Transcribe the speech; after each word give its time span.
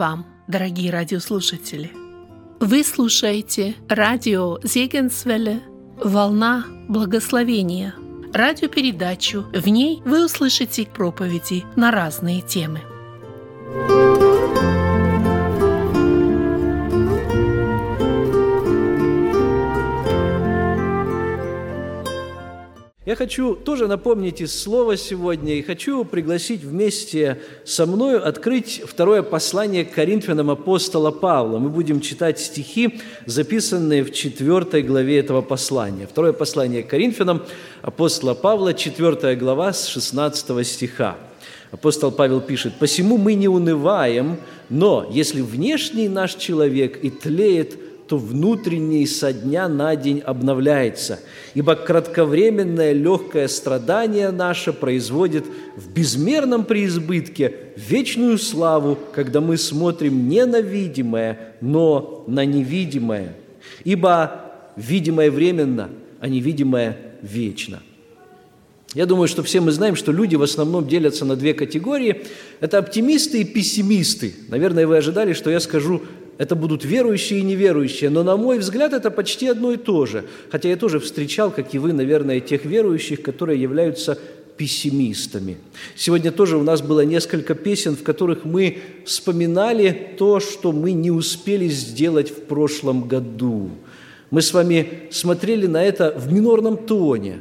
Вам, 0.00 0.24
дорогие 0.48 0.90
радиослушатели! 0.90 1.92
Вы 2.58 2.84
слушаете 2.84 3.74
радио 3.86 4.58
Зегенсвелле 4.62 5.60
«Волна 6.02 6.64
благословения» 6.88 7.94
радиопередачу. 8.32 9.44
В 9.52 9.68
ней 9.68 10.00
вы 10.06 10.24
услышите 10.24 10.86
проповеди 10.86 11.64
на 11.76 11.90
разные 11.90 12.40
темы. 12.40 12.80
Я 23.10 23.16
хочу 23.16 23.56
тоже 23.56 23.88
напомнить 23.88 24.40
из 24.40 24.56
слова 24.56 24.96
сегодня 24.96 25.54
и 25.54 25.62
хочу 25.62 26.04
пригласить 26.04 26.62
вместе 26.62 27.40
со 27.64 27.84
мною 27.84 28.24
открыть 28.24 28.82
второе 28.86 29.24
послание 29.24 29.84
к 29.84 29.92
Коринфянам 29.92 30.48
апостола 30.48 31.10
Павла. 31.10 31.58
Мы 31.58 31.70
будем 31.70 32.00
читать 32.00 32.38
стихи, 32.38 33.00
записанные 33.26 34.04
в 34.04 34.12
четвертой 34.12 34.84
главе 34.84 35.18
этого 35.18 35.42
послания. 35.42 36.06
Второе 36.06 36.32
послание 36.32 36.84
к 36.84 36.86
Коринфянам 36.86 37.42
апостола 37.82 38.34
Павла, 38.34 38.74
четвертая 38.74 39.34
глава 39.34 39.72
с 39.72 39.88
16 39.88 40.64
стиха. 40.64 41.16
Апостол 41.72 42.12
Павел 42.12 42.40
пишет, 42.40 42.74
«Посему 42.78 43.18
мы 43.18 43.34
не 43.34 43.48
унываем, 43.48 44.38
но 44.68 45.10
если 45.10 45.40
внешний 45.40 46.08
наш 46.08 46.36
человек 46.36 47.02
и 47.02 47.10
тлеет, 47.10 47.76
то 48.10 48.18
внутренний 48.18 49.06
со 49.06 49.32
дня 49.32 49.68
на 49.68 49.94
день 49.94 50.18
обновляется. 50.18 51.20
Ибо 51.54 51.76
кратковременное 51.76 52.90
легкое 52.90 53.46
страдание 53.46 54.32
наше 54.32 54.72
производит 54.72 55.44
в 55.76 55.92
безмерном 55.92 56.64
преизбытке 56.64 57.54
вечную 57.76 58.38
славу, 58.38 58.98
когда 59.14 59.40
мы 59.40 59.56
смотрим 59.56 60.28
не 60.28 60.44
на 60.44 60.60
видимое, 60.60 61.54
но 61.60 62.24
на 62.26 62.44
невидимое. 62.44 63.36
Ибо 63.84 64.50
видимое 64.74 65.30
временно, 65.30 65.90
а 66.18 66.26
невидимое 66.26 66.96
вечно. 67.22 67.80
Я 68.92 69.06
думаю, 69.06 69.28
что 69.28 69.44
все 69.44 69.60
мы 69.60 69.70
знаем, 69.70 69.94
что 69.94 70.10
люди 70.10 70.34
в 70.34 70.42
основном 70.42 70.88
делятся 70.88 71.24
на 71.24 71.36
две 71.36 71.54
категории. 71.54 72.22
Это 72.58 72.78
оптимисты 72.78 73.42
и 73.42 73.44
пессимисты. 73.44 74.34
Наверное, 74.48 74.88
вы 74.88 74.96
ожидали, 74.96 75.32
что 75.32 75.48
я 75.48 75.60
скажу 75.60 76.02
это 76.40 76.56
будут 76.56 76.86
верующие 76.86 77.40
и 77.40 77.42
неверующие. 77.42 78.08
Но, 78.08 78.22
на 78.22 78.34
мой 78.38 78.58
взгляд, 78.58 78.94
это 78.94 79.10
почти 79.10 79.46
одно 79.46 79.72
и 79.72 79.76
то 79.76 80.06
же. 80.06 80.24
Хотя 80.50 80.70
я 80.70 80.76
тоже 80.76 80.98
встречал, 80.98 81.50
как 81.50 81.74
и 81.74 81.78
вы, 81.78 81.92
наверное, 81.92 82.40
тех 82.40 82.64
верующих, 82.64 83.20
которые 83.20 83.60
являются 83.60 84.18
пессимистами. 84.56 85.58
Сегодня 85.96 86.32
тоже 86.32 86.56
у 86.56 86.62
нас 86.62 86.80
было 86.80 87.04
несколько 87.04 87.54
песен, 87.54 87.94
в 87.94 88.02
которых 88.02 88.46
мы 88.46 88.78
вспоминали 89.04 90.14
то, 90.16 90.40
что 90.40 90.72
мы 90.72 90.92
не 90.92 91.10
успели 91.10 91.68
сделать 91.68 92.30
в 92.30 92.44
прошлом 92.44 93.06
году. 93.06 93.68
Мы 94.30 94.40
с 94.40 94.54
вами 94.54 95.08
смотрели 95.10 95.66
на 95.66 95.84
это 95.84 96.14
в 96.16 96.32
минорном 96.32 96.78
тоне. 96.78 97.40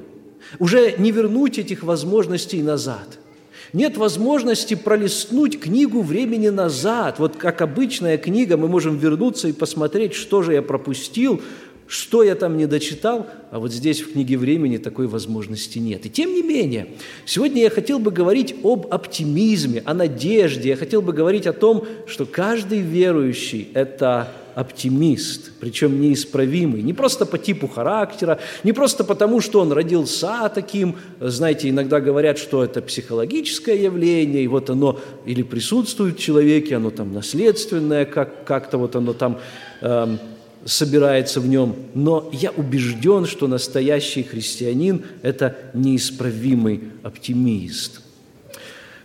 Уже 0.60 0.96
не 0.98 1.14
вернуть 1.14 1.58
этих 1.58 1.84
возможностей 1.84 2.62
назад– 2.62 3.18
нет 3.74 3.98
возможности 3.98 4.76
пролистнуть 4.76 5.60
книгу 5.60 6.02
времени 6.02 6.50
назад. 6.50 7.20
Вот 7.20 7.36
как 7.36 7.62
обычная 7.62 8.18
книга, 8.18 8.58
мы 8.58 8.68
можем 8.68 8.98
вернуться 8.98 9.48
и 9.48 9.54
посмотреть, 9.54 10.14
что 10.14 10.42
же 10.42 10.54
я 10.54 10.62
пропустил, 10.62 11.42
что 11.90 12.22
я 12.22 12.36
там 12.36 12.56
не 12.56 12.68
дочитал, 12.68 13.26
а 13.50 13.60
вот 13.60 13.74
здесь 13.74 14.02
в 14.02 14.14
книге 14.14 14.38
времени 14.38 14.78
такой 14.78 15.08
возможности 15.08 15.80
нет. 15.80 16.06
И 16.06 16.10
тем 16.10 16.32
не 16.34 16.44
менее, 16.44 16.90
сегодня 17.26 17.64
я 17.64 17.72
хотел 17.72 17.98
бы 17.98 18.12
говорить 18.12 18.56
об 18.64 18.88
оптимизме, 18.92 19.82
о 19.86 19.96
надежде, 19.96 20.70
я 20.70 20.76
хотел 20.76 21.02
бы 21.02 21.14
говорить 21.14 21.48
о 21.48 21.54
том, 21.54 21.86
что 22.06 22.28
каждый 22.28 22.82
верующий– 22.82 23.70
это 23.74 24.32
оптимист, 24.56 25.52
причем 25.60 26.00
неисправимый, 26.02 26.82
не 26.82 26.94
просто 26.94 27.26
по 27.26 27.38
типу 27.38 27.68
характера, 27.68 28.40
не 28.64 28.74
просто 28.74 29.04
потому, 29.04 29.42
что 29.42 29.62
он 29.62 29.72
родился 29.72 30.52
таким, 30.54 30.96
знаете, 31.20 31.70
иногда 31.70 32.00
говорят, 32.00 32.38
что 32.38 32.64
это 32.64 32.82
психологическое 32.82 33.82
явление, 33.82 34.44
и 34.44 34.48
вот 34.48 34.70
оно 34.70 35.00
или 35.26 35.44
присутствует 35.44 36.18
в 36.18 36.20
человеке, 36.20 36.76
оно 36.76 36.90
там 36.90 37.14
наследственное, 37.14 38.06
как, 38.06 38.46
как-то 38.46 38.78
вот 38.78 38.96
оно 38.96 39.14
там 39.14 39.40
э, 39.82 40.18
собирается 40.66 41.40
в 41.40 41.48
нем, 41.48 41.76
но 41.94 42.30
я 42.32 42.52
убежден, 42.52 43.26
что 43.26 43.48
настоящий 43.48 44.24
христианин– 44.24 45.04
это 45.22 45.56
неисправимый 45.74 46.82
оптимист. 47.04 48.02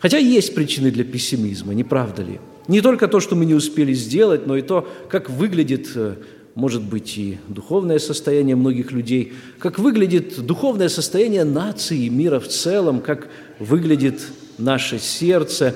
Хотя 0.00 0.19
есть 0.19 0.54
причины 0.54 0.91
для 0.91 1.04
пессимизма, 1.04 1.72
не 1.72 1.84
правда 1.84 2.22
ли? 2.22 2.41
Не 2.67 2.81
только 2.81 3.09
то, 3.09 3.21
что 3.21 3.37
мы 3.37 3.45
не 3.45 3.55
успели 3.55 3.93
сделать, 3.93 4.47
но 4.47 4.57
и 4.57 4.63
то, 4.63 4.89
как 5.09 5.29
выглядит, 5.29 5.89
э, 5.95 6.15
может 6.55 6.83
быть, 6.83 7.19
и 7.19 7.39
духовное 7.49 7.99
состояние 7.99 8.57
многих 8.57 8.93
людей, 8.93 9.33
как 9.59 9.79
выглядит 9.79 10.45
духовное 10.45 10.89
состояние 10.89 11.45
нации 11.45 12.07
и 12.07 12.09
мира 12.09 12.41
в 12.41 12.49
целом, 12.49 13.01
как 13.01 13.29
выглядит 13.59 14.21
наше 14.57 14.99
сердце. 14.99 15.75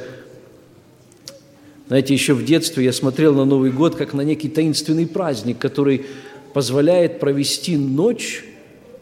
Знаете, 1.88 2.14
еще 2.14 2.34
в 2.34 2.44
детстве 2.44 2.84
я 2.84 2.92
смотрел 2.92 3.34
на 3.34 3.44
Новый 3.44 3.70
год 3.70 3.96
как 3.96 4.14
на 4.14 4.22
некий 4.22 4.48
таинственный 4.48 5.06
праздник, 5.06 5.58
который 5.58 6.06
позволяет 6.54 7.20
провести 7.20 7.76
ночь 7.76 8.44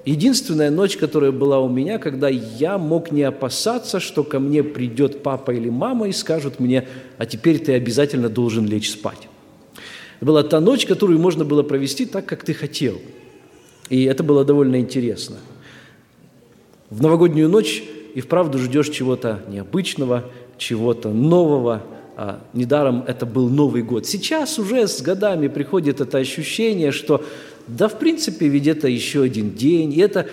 Единственная 0.07 0.71
ночь, 0.71 0.97
которая 0.97 1.33
была 1.33 1.59
у 1.59 1.69
меня, 1.69 1.99
когда 1.99 2.29
я 2.29 2.79
мог 2.79 3.11
не 3.11 3.25
опасаться, 3.25 3.99
что 3.99 4.23
ко 4.23 4.39
мне 4.39 4.63
придет 4.63 5.25
папа 5.25 5.51
или 5.51 5.69
мама 5.69 6.07
и 6.07 6.13
скажут 6.13 6.61
мне, 6.61 6.87
а 7.19 7.27
теперь 7.27 7.59
ты 7.59 7.73
обязательно 7.73 8.29
должен 8.29 8.67
лечь 8.67 8.89
спать. 8.89 9.29
Была 10.21 10.45
та 10.45 10.61
ночь, 10.61 10.87
которую 10.87 11.19
можно 11.19 11.45
было 11.45 11.65
провести 11.65 12.07
так, 12.07 12.25
как 12.25 12.45
ты 12.45 12.55
хотел. 12.55 13.01
И 13.91 14.05
это 14.05 14.23
было 14.23 14.45
довольно 14.45 14.79
интересно. 14.79 15.39
В 16.89 17.03
новогоднюю 17.03 17.49
ночь 17.49 17.83
и 18.15 18.21
вправду 18.21 18.59
ждешь 18.59 18.91
чего-то 18.91 19.43
необычного, 19.49 20.31
чего-то 20.57 21.09
нового. 21.11 21.83
А 22.17 22.41
недаром 22.55 23.05
это 23.07 23.27
был 23.27 23.49
Новый 23.49 23.83
год. 23.83 24.07
Сейчас 24.07 24.59
уже 24.59 24.87
с 24.87 25.03
годами 25.03 25.49
приходит 25.49 26.01
это 26.01 26.17
ощущение, 26.17 26.93
что 26.93 27.23
да, 27.67 27.89
в 27.89 27.99
принципе, 27.99 28.47
ведь 28.47 28.69
это 28.69 28.87
еще 28.87 29.23
один 29.23 29.53
день, 29.53 29.93
и 29.93 29.99
это, 29.99 30.29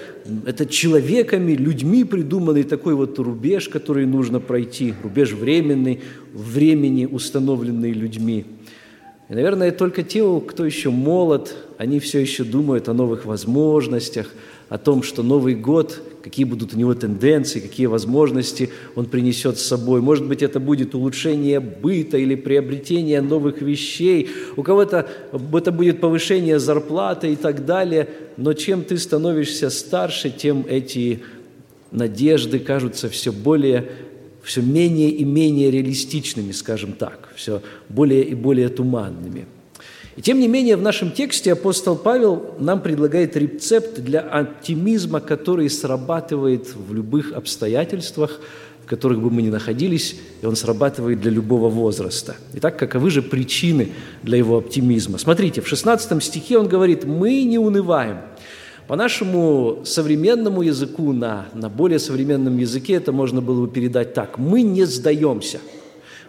это 0.45 0.67
человеками, 0.67 1.53
людьми 1.53 2.03
придуманный 2.03 2.63
такой 2.63 2.93
вот 2.93 3.17
рубеж, 3.17 3.69
который 3.69 4.05
нужно 4.05 4.39
пройти, 4.39 4.93
рубеж 5.01 5.31
временный, 5.31 6.01
времени, 6.31 7.05
установленный 7.05 7.91
людьми. 7.91 8.45
И, 9.29 9.33
наверное, 9.33 9.71
только 9.71 10.03
те, 10.03 10.23
кто 10.47 10.63
еще 10.63 10.91
молод, 10.91 11.55
они 11.79 11.99
все 11.99 12.19
еще 12.19 12.43
думают 12.43 12.87
о 12.87 12.93
новых 12.93 13.25
возможностях, 13.25 14.29
о 14.69 14.77
том, 14.77 15.03
что 15.03 15.23
Новый 15.23 15.55
год 15.55 16.01
какие 16.23 16.45
будут 16.45 16.73
у 16.73 16.77
него 16.77 16.93
тенденции, 16.93 17.59
какие 17.59 17.85
возможности 17.85 18.69
он 18.95 19.07
принесет 19.07 19.59
с 19.59 19.65
собой. 19.65 20.01
Может 20.01 20.25
быть, 20.25 20.41
это 20.41 20.61
будет 20.61 20.95
улучшение 20.95 21.59
быта 21.59 22.17
или 22.17 22.35
приобретение 22.35 23.19
новых 23.19 23.61
вещей. 23.61 24.29
У 24.55 24.63
кого-то 24.63 25.09
это 25.53 25.71
будет 25.71 25.99
повышение 25.99 26.59
зарплаты 26.59 27.33
и 27.33 27.35
так 27.35 27.65
далее. 27.65 28.07
Но 28.37 28.53
чем 28.53 28.83
ты 28.83 28.97
становишься 28.97 29.69
старше, 29.69 30.29
тем 30.29 30.65
эти 30.67 31.19
надежды 31.91 32.59
кажутся 32.59 33.09
все 33.09 33.33
более 33.33 33.89
все 34.43 34.61
менее 34.61 35.09
и 35.09 35.23
менее 35.23 35.71
реалистичными, 35.71 36.51
скажем 36.51 36.93
так, 36.93 37.29
все 37.35 37.61
более 37.87 38.23
и 38.23 38.35
более 38.35 38.67
туманными. 38.67 39.45
И 40.15 40.21
тем 40.21 40.39
не 40.39 40.47
менее, 40.47 40.77
в 40.77 40.81
нашем 40.81 41.11
тексте 41.11 41.53
апостол 41.53 41.95
Павел 41.95 42.55
нам 42.59 42.81
предлагает 42.81 43.35
рецепт 43.35 43.99
для 43.99 44.19
оптимизма, 44.19 45.19
который 45.19 45.69
срабатывает 45.69 46.75
в 46.75 46.93
любых 46.93 47.33
обстоятельствах, 47.33 48.39
в 48.83 48.85
которых 48.85 49.21
бы 49.21 49.31
мы 49.31 49.41
ни 49.41 49.49
находились, 49.49 50.15
и 50.41 50.45
он 50.45 50.55
срабатывает 50.55 51.21
для 51.21 51.31
любого 51.31 51.69
возраста. 51.69 52.35
Итак, 52.53 52.77
каковы 52.77 53.09
же 53.09 53.21
причины 53.21 53.93
для 54.21 54.37
его 54.37 54.57
оптимизма? 54.57 55.17
Смотрите, 55.17 55.61
в 55.61 55.67
16 55.67 56.23
стихе 56.23 56.57
он 56.57 56.67
говорит, 56.67 57.05
«Мы 57.05 57.43
не 57.43 57.57
унываем». 57.57 58.17
По 58.87 58.97
нашему 58.97 59.79
современному 59.85 60.61
языку, 60.61 61.13
на, 61.13 61.47
на 61.53 61.69
более 61.69 61.99
современном 61.99 62.57
языке 62.57 62.93
это 62.93 63.13
можно 63.13 63.41
было 63.41 63.65
бы 63.65 63.71
передать 63.71 64.13
так, 64.13 64.37
«Мы 64.37 64.61
не 64.61 64.85
сдаемся». 64.85 65.59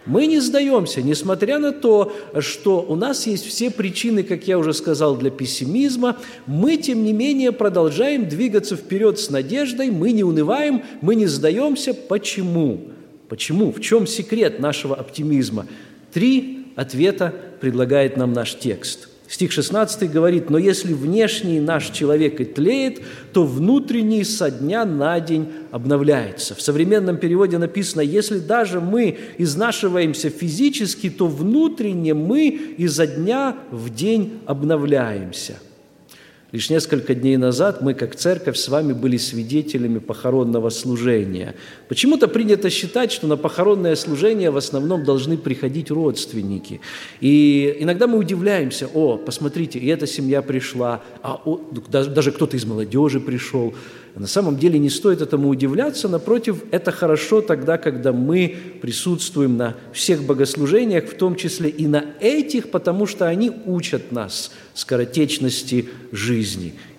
Мы 0.05 0.27
не 0.27 0.39
сдаемся, 0.39 1.01
несмотря 1.01 1.57
на 1.57 1.71
то, 1.71 2.13
что 2.39 2.85
у 2.87 2.95
нас 2.95 3.25
есть 3.25 3.45
все 3.45 3.71
причины, 3.71 4.21
как 4.21 4.47
я 4.47 4.59
уже 4.59 4.73
сказал, 4.73 5.15
для 5.15 5.31
пессимизма, 5.31 6.17
мы, 6.45 6.77
тем 6.77 7.03
не 7.03 7.11
менее, 7.11 7.51
продолжаем 7.51 8.29
двигаться 8.29 8.75
вперед 8.75 9.19
с 9.19 9.31
надеждой, 9.31 9.89
мы 9.89 10.11
не 10.11 10.23
унываем, 10.23 10.83
мы 11.01 11.15
не 11.15 11.25
сдаемся. 11.25 11.95
Почему? 11.95 12.81
Почему? 13.29 13.71
В 13.71 13.81
чем 13.81 14.05
секрет 14.05 14.59
нашего 14.59 14.95
оптимизма? 14.95 15.65
Три 16.13 16.67
ответа 16.75 17.33
предлагает 17.59 18.15
нам 18.15 18.31
наш 18.31 18.55
текст. 18.55 19.09
Стих 19.27 19.51
16 19.51 20.11
говорит, 20.11 20.49
«Но 20.49 20.57
если 20.57 20.93
внешний 20.93 21.59
наш 21.59 21.89
человек 21.89 22.39
и 22.39 22.45
тлеет, 22.45 23.01
то 23.33 23.43
внутренний 23.43 24.23
со 24.23 24.51
дня 24.51 24.85
на 24.85 25.19
день 25.19 25.47
обновляется». 25.71 26.53
В 26.53 26.61
современном 26.61 27.17
переводе 27.17 27.57
написано, 27.57 28.01
«Если 28.01 28.37
даже 28.37 28.79
мы 28.79 29.17
изнашиваемся 29.39 30.29
физически, 30.29 31.09
то 31.09 31.27
внутренне 31.27 32.13
мы 32.13 32.49
изо 32.77 33.07
дня 33.07 33.57
в 33.71 33.89
день 33.89 34.39
обновляемся». 34.45 35.55
Лишь 36.51 36.69
несколько 36.69 37.15
дней 37.15 37.37
назад 37.37 37.81
мы, 37.81 37.95
как 37.95 38.15
церковь, 38.15 38.55
с 38.57 38.69
вами 38.69 38.93
были 38.93 39.17
свидетелями 39.17 39.97
похоронного 39.97 40.69
служения. 40.69 41.55
Почему-то 41.89 42.27
принято 42.27 42.69
считать, 42.69 43.11
что 43.11 43.25
на 43.27 43.35
похоронное 43.35 43.95
служение 43.95 44.51
в 44.51 44.57
основном 44.57 45.03
должны 45.03 45.37
приходить 45.37 45.89
родственники. 45.89 46.81
И 47.19 47.75
иногда 47.79 48.05
мы 48.05 48.19
удивляемся, 48.19 48.87
о, 48.93 49.17
посмотрите, 49.17 49.79
и 49.79 49.87
эта 49.87 50.05
семья 50.05 50.43
пришла, 50.43 51.01
а 51.23 51.41
о, 51.43 51.59
даже, 51.89 52.31
кто-то 52.31 52.55
из 52.55 52.65
молодежи 52.65 53.19
пришел. 53.19 53.73
На 54.15 54.27
самом 54.27 54.57
деле 54.57 54.79
не 54.79 54.89
стоит 54.89 55.21
этому 55.21 55.49
удивляться, 55.49 56.07
напротив, 56.07 56.63
это 56.71 56.91
хорошо 56.91 57.41
тогда, 57.41 57.77
когда 57.77 58.13
мы 58.13 58.55
присутствуем 58.81 59.57
на 59.57 59.75
всех 59.91 60.23
богослужениях, 60.23 61.05
в 61.09 61.17
том 61.17 61.35
числе 61.35 61.69
и 61.69 61.85
на 61.85 62.05
этих, 62.21 62.69
потому 62.71 63.07
что 63.07 63.27
они 63.27 63.51
учат 63.65 64.13
нас 64.13 64.51
скоротечности 64.73 65.89
жизни. 66.13 66.34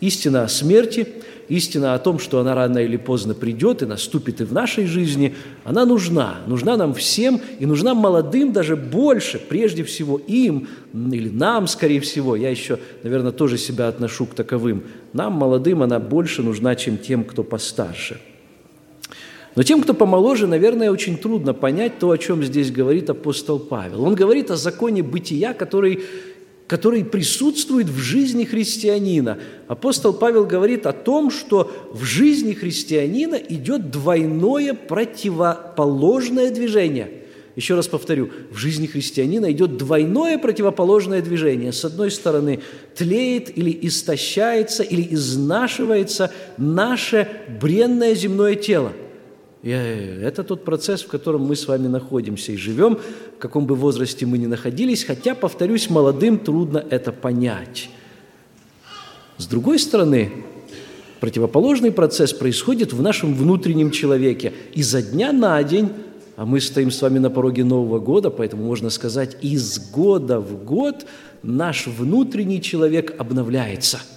Истина 0.00 0.44
о 0.44 0.48
смерти– 0.48 1.08
истина 1.48 1.94
о 1.94 1.98
том, 1.98 2.18
что 2.18 2.40
она 2.40 2.54
рано 2.54 2.78
или 2.78 2.96
поздно 2.96 3.34
придет 3.34 3.82
и 3.82 3.86
наступит 3.86 4.40
и 4.40 4.44
в 4.44 4.52
нашей 4.52 4.86
жизни, 4.86 5.34
она 5.64 5.84
нужна. 5.84 6.40
Нужна 6.46 6.76
нам 6.76 6.94
всем 6.94 7.40
и 7.58 7.66
нужна 7.66 7.94
молодым 7.94 8.52
даже 8.52 8.76
больше, 8.76 9.38
прежде 9.38 9.84
всего 9.84 10.18
им 10.18 10.68
или 10.92 11.28
нам, 11.28 11.66
скорее 11.66 12.00
всего. 12.00 12.36
Я 12.36 12.50
еще, 12.50 12.78
наверное, 13.02 13.32
тоже 13.32 13.58
себя 13.58 13.88
отношу 13.88 14.26
к 14.26 14.34
таковым. 14.34 14.84
Нам, 15.12 15.34
молодым, 15.34 15.82
она 15.82 15.98
больше 15.98 16.42
нужна, 16.42 16.74
чем 16.74 16.98
тем, 16.98 17.24
кто 17.24 17.42
постарше. 17.42 18.20
Но 19.54 19.62
тем, 19.62 19.80
кто 19.80 19.94
помоложе, 19.94 20.46
наверное, 20.46 20.90
очень 20.90 21.16
трудно 21.16 21.54
понять 21.54 21.98
то, 21.98 22.10
о 22.10 22.18
чем 22.18 22.42
здесь 22.42 22.70
говорит 22.70 23.08
апостол 23.08 23.58
Павел. 23.58 24.04
Он 24.04 24.14
говорит 24.14 24.50
о 24.50 24.56
законе 24.56 25.02
бытия, 25.02 25.54
который 25.54 26.02
который 26.66 27.04
присутствует 27.04 27.88
в 27.88 27.98
жизни 27.98 28.44
христианина. 28.44 29.38
Апостол 29.68 30.12
Павел 30.12 30.44
говорит 30.46 30.86
о 30.86 30.92
том, 30.92 31.30
что 31.30 31.70
в 31.92 32.02
жизни 32.04 32.54
христианина 32.54 33.36
идет 33.36 33.90
двойное 33.90 34.74
противоположное 34.74 36.50
движение. 36.50 37.22
Еще 37.54 37.74
раз 37.74 37.88
повторю, 37.88 38.30
в 38.50 38.56
жизни 38.56 38.86
христианина 38.86 39.50
идет 39.50 39.78
двойное 39.78 40.36
противоположное 40.36 41.22
движение. 41.22 41.72
С 41.72 41.84
одной 41.84 42.10
стороны, 42.10 42.60
тлеет 42.94 43.56
или 43.56 43.76
истощается, 43.82 44.82
или 44.82 45.14
изнашивается 45.14 46.32
наше 46.58 47.28
бренное 47.60 48.14
земное 48.14 48.56
тело– 48.56 48.92
и 49.66 50.20
это 50.22 50.44
тот 50.44 50.64
процесс, 50.64 51.02
в 51.02 51.08
котором 51.08 51.42
мы 51.42 51.56
с 51.56 51.66
вами 51.66 51.88
находимся 51.88 52.52
и 52.52 52.56
живем, 52.56 53.00
в 53.36 53.38
каком 53.40 53.66
бы 53.66 53.74
возрасте 53.74 54.24
мы 54.24 54.38
ни 54.38 54.46
находились, 54.46 55.02
хотя, 55.02 55.34
повторюсь, 55.34 55.90
молодым 55.90 56.38
трудно 56.38 56.84
это 56.88 57.10
понять. 57.10 57.90
С 59.38 59.46
другой 59.48 59.80
стороны, 59.80 60.30
противоположный 61.18 61.90
процесс 61.90 62.32
происходит 62.32 62.92
в 62.92 63.02
нашем 63.02 63.34
внутреннем 63.34 63.90
человеке. 63.90 64.52
И 64.72 64.84
за 64.84 65.02
дня 65.02 65.32
на 65.32 65.60
день, 65.64 65.90
а 66.36 66.46
мы 66.46 66.60
стоим 66.60 66.92
с 66.92 67.02
вами 67.02 67.19
на 67.19 67.28
пороге 67.28 67.64
Нового 67.64 67.98
года, 67.98 68.30
поэтому 68.30 68.62
можно 68.62 68.88
сказать, 68.88 69.36
из 69.42 69.90
года 69.90 70.38
в 70.38 70.62
год 70.64 71.06
наш 71.42 71.88
внутренний 71.88 72.62
человек 72.62 73.16
обновляется– 73.19 74.00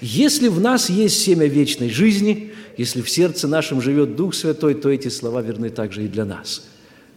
если 0.00 0.48
в 0.48 0.60
нас 0.60 0.90
есть 0.90 1.20
семя 1.20 1.46
вечной 1.46 1.90
жизни, 1.90 2.52
если 2.76 3.02
в 3.02 3.10
сердце 3.10 3.46
нашем 3.46 3.80
живет 3.80 4.16
Дух 4.16 4.34
Святой, 4.34 4.74
то 4.74 4.90
эти 4.90 5.08
слова 5.08 5.42
верны 5.42 5.70
также 5.70 6.04
и 6.04 6.08
для 6.08 6.24
нас. 6.24 6.64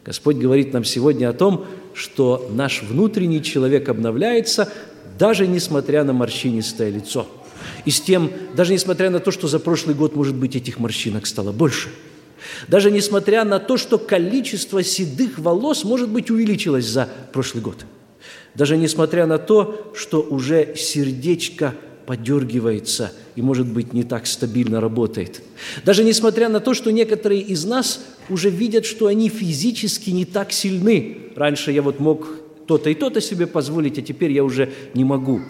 Господь 0.06 0.38
говорит 0.38 0.74
нам 0.74 0.84
сегодня 0.84 1.30
о 1.30 1.34
том, 1.34 1.66
что 1.94 2.50
наш 2.54 2.84
внутренний 2.84 3.42
человек 3.42 3.90
обновляется, 3.90 4.72
даже 5.18 5.48
несмотря 5.48 6.04
на 6.04 6.14
морщинистое 6.14 6.90
лицо. 6.90 7.28
И 7.86 7.92
с 7.92 8.00
тем, 8.00 8.32
даже 8.56 8.74
несмотря 8.74 9.10
на 9.10 9.20
то, 9.20 9.32
что 9.32 9.48
за 9.48 9.60
прошлый 9.60 9.96
год, 9.96 10.16
может 10.16 10.36
быть, 10.36 10.56
этих 10.56 10.80
морщинок 10.80 11.26
стало 11.26 11.52
больше. 11.52 11.90
Даже 12.68 12.92
несмотря 12.92 13.44
на 13.44 13.60
то, 13.60 13.78
что 13.78 13.98
количество 13.98 14.84
седых 14.84 15.40
волос, 15.40 15.84
может 15.84 16.10
быть, 16.10 16.30
увеличилось 16.30 16.86
за 16.86 17.10
прошлый 17.34 17.64
год. 17.64 17.86
Даже 18.54 18.78
несмотря 18.78 19.26
на 19.26 19.38
то, 19.40 19.92
что 19.96 20.22
уже 20.22 20.76
сердечко– 20.76 21.74
подергивается 22.08 23.12
и, 23.36 23.42
может 23.42 23.68
быть, 23.68 23.92
не 23.92 24.04
так 24.04 24.28
стабильно 24.28 24.80
работает. 24.80 25.44
Даже 25.84 26.06
несмотря 26.06 26.48
на 26.48 26.62
то, 26.62 26.74
что 26.74 26.90
некоторые 26.90 27.42
из 27.42 27.66
нас 27.66 28.00
уже 28.30 28.50
видят, 28.50 28.86
что 28.86 29.08
они 29.08 29.28
физически 29.28 30.12
не 30.12 30.24
так 30.24 30.54
сильны. 30.54 31.18
Раньше 31.36 31.74
я 31.74 31.82
вот 31.82 32.00
мог 32.00 32.26
то-то 32.66 32.90
и 32.90 32.96
то-то 32.96 33.20
себе 33.20 33.46
позволить, 33.46 34.00
а 34.00 34.02
теперь 34.02 34.32
я 34.32 34.46
уже 34.46 34.72
не 34.94 35.04
могу. 35.04 35.42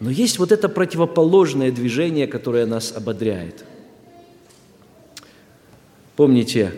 Но 0.00 0.10
есть 0.10 0.40
вот 0.40 0.50
это 0.50 0.68
противоположное 0.68 1.70
движение, 1.70 2.26
которое 2.26 2.66
нас 2.66 2.92
ободряет. 2.94 3.64
Помните, 6.16 6.72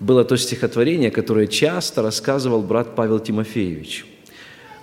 было 0.00 0.24
то 0.24 0.36
стихотворение, 0.36 1.12
которое 1.12 1.46
часто 1.46 2.02
рассказывал 2.02 2.62
брат 2.62 2.96
Павел 2.96 3.20
Тимофеевич, 3.20 4.06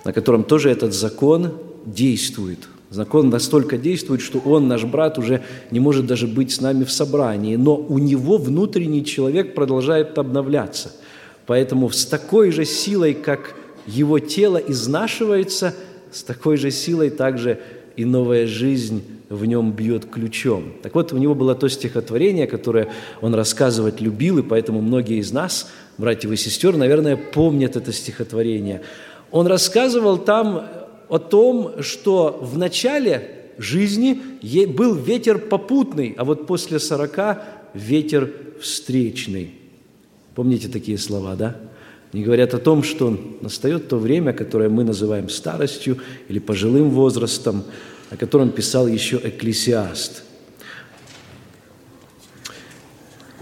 на 0.06 0.14
котором 0.14 0.44
тоже 0.44 0.70
этот 0.70 0.94
закон 0.94 1.52
действует– 1.84 2.60
Закон 2.90 3.28
настолько 3.28 3.76
действует, 3.76 4.22
что 4.22 4.38
он, 4.38 4.66
наш 4.66 4.84
брат, 4.84 5.18
уже 5.18 5.42
не 5.70 5.78
может 5.78 6.06
даже 6.06 6.26
быть 6.26 6.52
с 6.52 6.60
нами 6.60 6.84
в 6.84 6.90
собрании, 6.90 7.56
но 7.56 7.76
у 7.76 7.98
него 7.98 8.38
внутренний 8.38 9.04
человек 9.04 9.54
продолжает 9.54 10.16
обновляться. 10.16 10.92
Поэтому 11.46 11.90
с 11.90 12.06
такой 12.06 12.50
же 12.50 12.64
силой, 12.64 13.12
как 13.12 13.54
его 13.86 14.18
тело 14.18 14.56
изнашивается, 14.56 15.74
с 16.10 16.22
такой 16.22 16.56
же 16.56 16.70
силой 16.70 17.10
также 17.10 17.60
и 17.96 18.04
новая 18.04 18.46
жизнь 18.46 19.02
в 19.28 19.44
нем 19.44 19.72
бьет 19.72 20.06
ключом. 20.06 20.72
Так 20.82 20.94
вот, 20.94 21.12
у 21.12 21.18
него 21.18 21.34
было 21.34 21.54
то 21.54 21.68
стихотворение, 21.68 22.46
которое 22.46 22.88
он 23.20 23.34
рассказывать 23.34 24.00
любил, 24.00 24.38
и 24.38 24.42
поэтому 24.42 24.80
многие 24.80 25.18
из 25.18 25.32
нас, 25.32 25.68
братьев 25.98 26.30
и 26.30 26.36
сестер, 26.36 26.76
наверное, 26.76 27.16
помнят 27.16 27.76
это 27.76 27.92
стихотворение. 27.92 28.80
Он 29.30 29.46
рассказывал 29.46 30.16
там 30.16 30.64
о 31.08 31.18
том, 31.18 31.82
что 31.82 32.38
в 32.42 32.58
начале 32.58 33.38
жизни 33.58 34.20
был 34.66 34.94
ветер 34.94 35.38
попутный, 35.38 36.14
а 36.16 36.24
вот 36.24 36.46
после 36.46 36.78
сорока 36.78 37.44
ветер 37.74 38.32
встречный. 38.60 39.54
Помните 40.34 40.68
такие 40.68 40.98
слова, 40.98 41.34
да? 41.34 41.56
Они 42.12 42.22
говорят 42.22 42.54
о 42.54 42.58
том, 42.58 42.82
что 42.82 43.18
настает 43.40 43.88
то 43.88 43.98
время, 43.98 44.32
которое 44.32 44.68
мы 44.68 44.84
называем 44.84 45.28
старостью 45.28 45.98
или 46.28 46.38
пожилым 46.38 46.90
возрастом, 46.90 47.64
о 48.10 48.16
котором 48.16 48.50
писал 48.50 48.86
еще 48.86 49.20
Экклесиаст. 49.22 50.22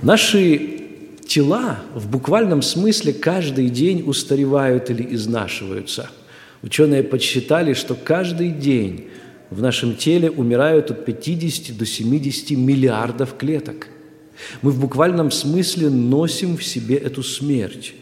Наши 0.03 0.83
тела 1.27 1.81
в 1.95 2.11
буквальном 2.11 2.63
смысле 2.63 3.13
каждый 3.13 3.69
день 3.69 4.03
устаревают 4.07 4.91
или 4.91 5.15
изнашиваются– 5.15 6.11
Ученые 6.63 7.03
подсчитали, 7.03 7.75
что 7.75 7.95
каждый 7.95 8.51
день 8.51 9.09
в 9.51 9.63
нашем 9.63 9.97
теле 9.97 10.31
умирают 10.31 10.91
от 10.91 11.05
50 11.05 11.77
до 11.77 11.87
70 11.87 12.51
миллиардов 12.53 13.37
клеток. 13.37 13.89
Мы 14.63 14.71
в 14.71 14.81
буквальном 14.81 15.31
смысле 15.31 15.89
носим 15.89 16.57
в 16.57 16.65
себе 16.65 16.97
эту 16.97 17.23
смерть. 17.23 17.95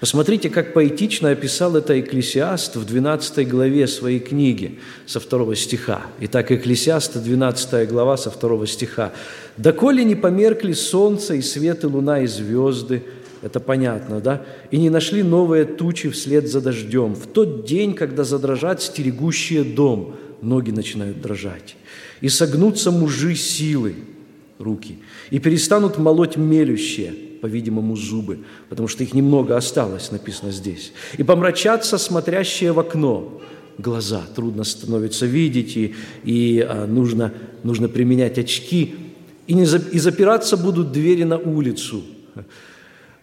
Посмотрите, 0.00 0.48
как 0.48 0.72
поэтично 0.72 1.30
описал 1.30 1.76
это 1.76 1.98
Экклесиаст 2.00 2.76
в 2.76 2.86
12 2.86 3.46
главе 3.48 3.86
своей 3.86 4.18
книги 4.18 4.78
со 5.06 5.20
второго 5.20 5.56
стиха. 5.56 6.02
Итак, 6.20 6.52
Экклесиаста, 6.52 7.20
12 7.20 7.88
глава 7.88 8.16
со 8.16 8.30
второго 8.30 8.66
стиха. 8.66 9.12
«Доколе 9.56 10.04
не 10.04 10.14
померкли 10.14 10.72
солнце 10.72 11.34
и 11.34 11.42
свет, 11.42 11.84
и 11.84 11.86
луна, 11.86 12.20
и 12.20 12.26
звезды, 12.26 13.02
это 13.42 13.60
понятно, 13.60 14.20
да? 14.20 14.44
И 14.70 14.78
не 14.78 14.90
нашли 14.90 15.22
новые 15.22 15.64
тучи 15.64 16.10
вслед 16.10 16.48
за 16.48 16.60
дождем. 16.60 17.14
В 17.14 17.26
тот 17.26 17.64
день, 17.64 17.94
когда 17.94 18.24
задрожат 18.24 18.82
стерегущие 18.82 19.64
дом, 19.64 20.16
ноги 20.42 20.70
начинают 20.70 21.20
дрожать. 21.20 21.76
И 22.20 22.28
согнутся 22.28 22.90
мужи 22.90 23.34
силы, 23.34 23.94
руки, 24.58 24.98
и 25.30 25.38
перестанут 25.38 25.98
молоть 25.98 26.36
мелющие, 26.36 27.12
по-видимому, 27.40 27.96
зубы, 27.96 28.40
потому 28.68 28.88
что 28.88 29.04
их 29.04 29.14
немного 29.14 29.56
осталось, 29.56 30.10
написано 30.10 30.50
здесь. 30.50 30.92
И 31.16 31.22
помрачатся 31.22 31.96
смотрящие 31.98 32.72
в 32.72 32.80
окно, 32.80 33.40
глаза, 33.78 34.22
трудно 34.34 34.64
становится 34.64 35.26
видеть, 35.26 35.76
и, 35.76 35.94
и 36.24 36.66
а, 36.68 36.86
нужно, 36.86 37.32
нужно 37.62 37.88
применять 37.88 38.38
очки, 38.38 38.96
и, 39.46 39.54
не, 39.54 39.62
и 39.62 39.98
запираться 39.98 40.56
будут 40.56 40.90
двери 40.92 41.22
на 41.22 41.38
улицу, 41.38 42.02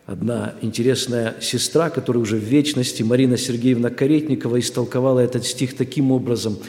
Одна 0.05 0.53
интересная 0.61 1.35
сестра, 1.41 1.89
которая 1.89 2.21
уже 2.21 2.35
в 2.35 2.43
вечности, 2.43 3.01
Марина 3.01 3.37
Сергеевна 3.37 3.89
Каретникова, 3.89 4.59
истолковала 4.59 5.19
этот 5.19 5.45
стих 5.45 5.75
таким 5.75 6.11
образом 6.11 6.59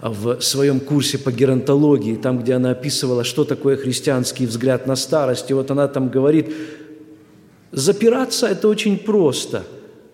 в 0.00 0.40
своем 0.40 0.78
курсе 0.78 1.18
по 1.18 1.32
геронтологии, 1.32 2.14
там, 2.14 2.38
где 2.38 2.54
она 2.54 2.70
описывала, 2.70 3.24
что 3.24 3.44
такое 3.44 3.76
христианский 3.76 4.46
взгляд 4.46 4.86
на 4.86 4.94
старость. 4.94 5.50
И 5.50 5.54
вот 5.54 5.72
она 5.72 5.88
там 5.88 6.08
говорит, 6.08 6.54
запираться– 7.72 8.46
это 8.48 8.68
очень 8.68 8.96
просто. 8.96 9.64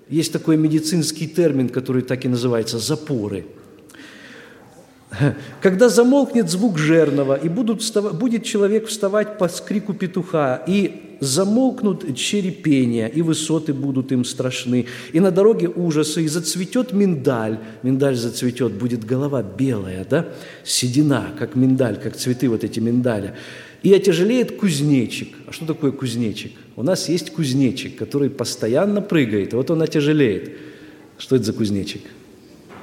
Есть 0.08 0.32
такой 0.32 0.56
медицинский 0.56 1.28
термин, 1.28 1.68
который 1.68 2.00
так 2.00 2.24
и 2.24 2.28
называется– 2.28 2.78
запоры– 2.80 3.44
когда 5.60 5.88
замолкнет 5.88 6.48
звук 6.48 6.78
жернова, 6.78 7.34
и 7.34 7.48
будут 7.48 7.82
вставать, 7.82 8.14
будет 8.14 8.44
человек 8.44 8.86
вставать 8.86 9.38
по 9.38 9.48
скрику 9.48 9.92
петуха, 9.92 10.62
и 10.68 11.09
замолкнут 11.20 12.16
черепения, 12.16 13.06
и 13.06 13.22
высоты 13.22 13.72
будут 13.72 14.12
им 14.12 14.24
страшны, 14.24 14.86
и 15.12 15.20
на 15.20 15.30
дороге 15.30 15.68
ужасы, 15.68 16.24
и 16.24 16.28
зацветет 16.28 16.92
миндаль. 16.92 17.58
Миндаль 17.82 18.16
зацветет, 18.16 18.72
будет 18.72 19.04
голова 19.04 19.42
белая, 19.42 20.06
да, 20.08 20.28
седина, 20.64 21.30
как 21.38 21.54
миндаль, 21.54 21.98
как 21.98 22.16
цветы 22.16 22.48
вот 22.48 22.64
эти 22.64 22.80
миндаля. 22.80 23.36
И 23.82 23.94
отяжелеет 23.94 24.56
кузнечик. 24.56 25.34
А 25.46 25.52
что 25.52 25.66
такое 25.66 25.92
кузнечик? 25.92 26.52
У 26.76 26.82
нас 26.82 27.08
есть 27.08 27.30
кузнечик, 27.30 27.96
который 27.96 28.28
постоянно 28.28 29.00
прыгает, 29.00 29.52
вот 29.52 29.70
он 29.70 29.82
отяжелеет. 29.82 30.52
Что 31.18 31.36
это 31.36 31.44
за 31.44 31.52
кузнечик? 31.52 32.02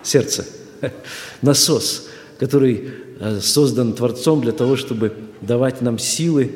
Сердце. 0.03 0.45
Насос 1.41 2.07
который 2.39 2.89
э, 3.19 3.39
создан 3.41 3.93
Творцом 3.93 4.41
для 4.41 4.51
того, 4.51 4.75
чтобы 4.75 5.13
давать 5.41 5.81
нам 5.81 5.99
силы 5.99 6.51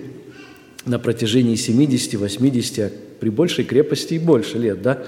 на 0.85 0.99
протяжении 0.99 1.55
70, 1.55 2.15
80, 2.15 2.79
а 2.79 2.91
при 3.19 3.29
большей 3.29 3.65
крепости 3.65 4.15
и 4.15 4.19
больше 4.19 4.57
лет, 4.57 4.81
да? 4.81 5.03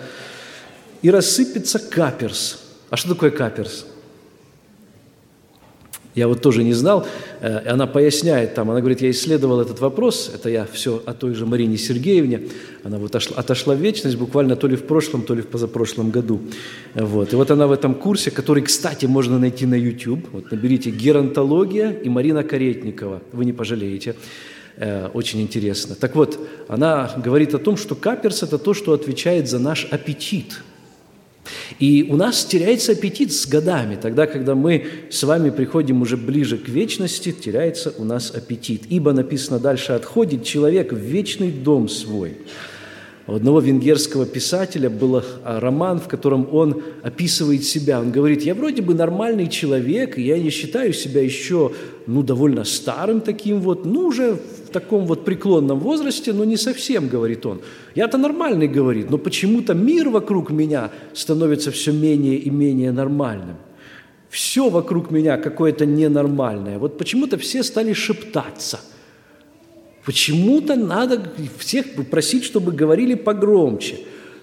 И 1.01 1.10
рассыпется 1.10 1.80
каперс. 1.80 2.60
А 2.89 2.98
что 2.98 3.10
такое 3.10 3.32
каперс? 3.32 3.86
Я 6.15 6.27
вот 6.27 6.42
тоже 6.42 6.63
не 6.63 6.74
знал, 6.74 7.08
э, 7.42 7.68
она 7.68 7.88
поясняет 7.88 8.53
там, 8.53 8.70
она 8.70 8.82
говорит, 8.82 9.01
я 9.01 9.10
исследовал 9.10 9.62
этот 9.62 9.80
вопрос, 9.80 10.32
это 10.34 10.48
я 10.48 10.65
все 10.65 11.01
о 11.08 11.13
той 11.13 11.34
же 11.34 11.48
Марине 11.48 11.75
Сергеевне, 11.75 12.50
она 12.84 13.00
вот 13.00 13.10
отошла, 13.10 13.38
отошла 13.38 13.74
в 13.74 13.80
вечность 13.80 14.18
буквально 14.18 14.56
то 14.56 14.68
ли 14.68 14.75
в 14.75 14.84
прошлом, 14.84 15.24
то 15.24 15.34
ли 15.34 15.42
в 15.42 15.48
позапрошлом 15.48 16.12
году. 16.12 16.39
Вот. 16.94 17.34
И 17.34 17.36
вот 17.36 17.50
она 17.50 17.65
в 17.65 17.72
этом 17.72 17.96
курсе, 17.96 18.30
который, 18.30 18.62
кстати, 18.62 19.08
можно 19.08 19.39
найти 19.39 19.65
на 19.65 19.74
YouTube, 19.74 20.27
вот 20.32 20.51
наберите 20.51 20.92
«Геронтология» 20.92 21.89
и 21.89 22.10
Марина 22.10 22.44
Каретникова, 22.44 23.24
вы 23.32 23.46
не 23.46 23.53
пожалеете, 23.53 24.15
очень 25.13 25.42
интересно. 25.42 25.96
Так 25.96 26.15
вот, 26.15 26.39
она 26.68 27.13
говорит 27.18 27.53
о 27.53 27.60
том, 27.60 27.77
что 27.77 27.96
каперс– 27.96 28.44
это 28.44 28.58
то, 28.58 28.74
что 28.74 28.94
отвечает 28.94 29.50
за 29.50 29.60
наш 29.60 29.88
аппетит– 29.92 30.62
и 31.80 32.08
у 32.10 32.15
нас 32.15 32.46
теряется 32.46 32.94
аппетит 32.94 33.34
с 33.34 33.48
годами. 33.48 33.98
Тогда, 34.01 34.27
когда 34.27 34.56
мы 34.56 34.86
с 35.10 35.24
вами 35.24 35.50
приходим 35.50 36.01
уже 36.01 36.18
ближе 36.18 36.58
к 36.58 36.70
вечности, 36.70 37.32
теряется 37.32 37.94
у 37.98 38.03
нас 38.03 38.32
аппетит. 38.32 38.84
Ибо 38.89 39.13
написано 39.13 39.60
дальше, 39.60 39.94
отходит 39.94 40.44
человек 40.44 40.94
в 40.94 40.98
вечный 40.98 41.51
дом 41.51 41.89
свой. 41.89 42.38
У 43.25 43.36
одного 43.36 43.62
венгерского 43.62 44.25
писателя 44.25 44.89
был 44.89 45.24
роман, 45.46 46.01
в 46.01 46.10
котором 46.10 46.48
он 46.51 46.84
описывает 47.03 47.63
себя. 47.63 48.01
Он 48.01 48.12
говорит, 48.12 48.44
я 48.44 48.53
вроде 48.53 48.82
бы 48.82 48.94
нормальный 48.94 49.48
человек, 49.48 50.18
я 50.18 50.38
не 50.38 50.50
считаю 50.50 50.92
себя 50.92 51.22
еще 51.22 51.72
ну, 52.06 52.22
довольно 52.22 52.65
старым 52.65 53.22
таким 53.22 53.62
вот, 53.62 53.86
ну, 53.86 54.08
уже 54.08 54.39
таком 54.74 55.06
вот 55.06 55.24
преклонном 55.24 55.80
возрасте, 55.80 56.34
но 56.34 56.44
не 56.44 56.58
совсем, 56.58 57.08
говорит 57.08 57.46
он. 57.46 57.62
Я-то 57.96 58.18
нормальный, 58.18 58.68
говорит, 58.68 59.10
но 59.10 59.18
почему-то 59.18 59.74
мир 59.74 60.10
вокруг 60.10 60.50
меня 60.51 60.92
становится 61.13 61.72
все 61.72 61.92
менее 61.92 62.38
и 62.38 62.50
менее 62.50 62.92
нормальным. 62.92 63.56
Все 64.30 64.70
вокруг 64.70 65.12
меня 65.12 65.38
какое-то 65.38 65.86
ненормальное. 65.86 66.80
Вот 66.80 66.98
почему-то 66.98 67.38
все 67.38 67.63
стали 67.63 67.94
шептаться– 67.94 68.80
Почему-то 70.06 70.75
надо 70.75 71.32
всех 71.58 71.86
просить, 72.10 72.44
чтобы 72.44 72.72
говорили 72.72 73.13
погромче. 73.13 74.00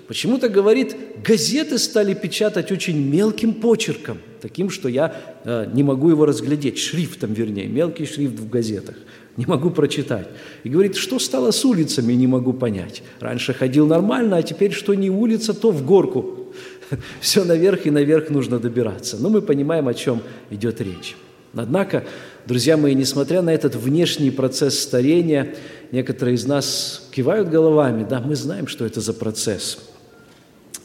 Почему-то, 0.08 0.48
говорит, 0.48 0.96
газеты 1.24 1.78
стали 1.78 2.14
печатать 2.14 2.72
очень 2.72 2.98
мелким 2.98 3.54
почерком, 3.54 4.18
таким, 4.40 4.70
что 4.70 4.88
я 4.88 5.14
э, 5.44 5.70
не 5.72 5.84
могу 5.84 6.08
его 6.08 6.26
разглядеть, 6.26 6.78
шрифтом, 6.78 7.32
вернее, 7.32 7.66
мелкий 7.66 8.06
шрифт 8.06 8.40
в 8.40 8.48
газетах, 8.48 8.96
не 9.36 9.46
могу 9.46 9.70
прочитать. 9.70 10.28
И 10.64 10.68
говорит, 10.68 10.96
что 10.96 11.18
стало 11.18 11.50
с 11.50 11.64
улицами, 11.64 12.12
не 12.12 12.26
могу 12.26 12.52
понять. 12.52 13.02
Раньше 13.20 13.54
ходил 13.54 13.86
нормально, 13.86 14.36
а 14.36 14.42
теперь 14.42 14.72
что 14.72 14.94
не 14.94 15.10
улица, 15.10 15.54
то 15.54 15.70
в 15.70 15.84
горку. 15.84 16.52
Все 17.20 17.44
наверх 17.44 17.86
и 17.86 17.90
наверх 17.90 18.30
нужно 18.30 18.58
добираться. 18.58 19.16
Но 19.18 19.28
мы 19.28 19.42
понимаем, 19.42 19.88
о 19.88 19.94
чем 19.94 20.22
идет 20.50 20.80
речь. 20.80 21.16
Однако, 21.54 22.04
друзья 22.46 22.76
мои, 22.76 22.94
несмотря 22.94 23.42
на 23.42 23.50
этот 23.50 23.74
внешний 23.74 24.30
процесс 24.30 24.78
старения, 24.78 25.54
некоторые 25.90 26.36
из 26.36 26.46
нас 26.46 27.08
кивают 27.10 27.48
головами, 27.48 28.06
да, 28.08 28.20
мы 28.20 28.36
знаем, 28.36 28.66
что 28.66 28.84
это 28.84 29.00
за 29.00 29.12
процесс. 29.12 29.89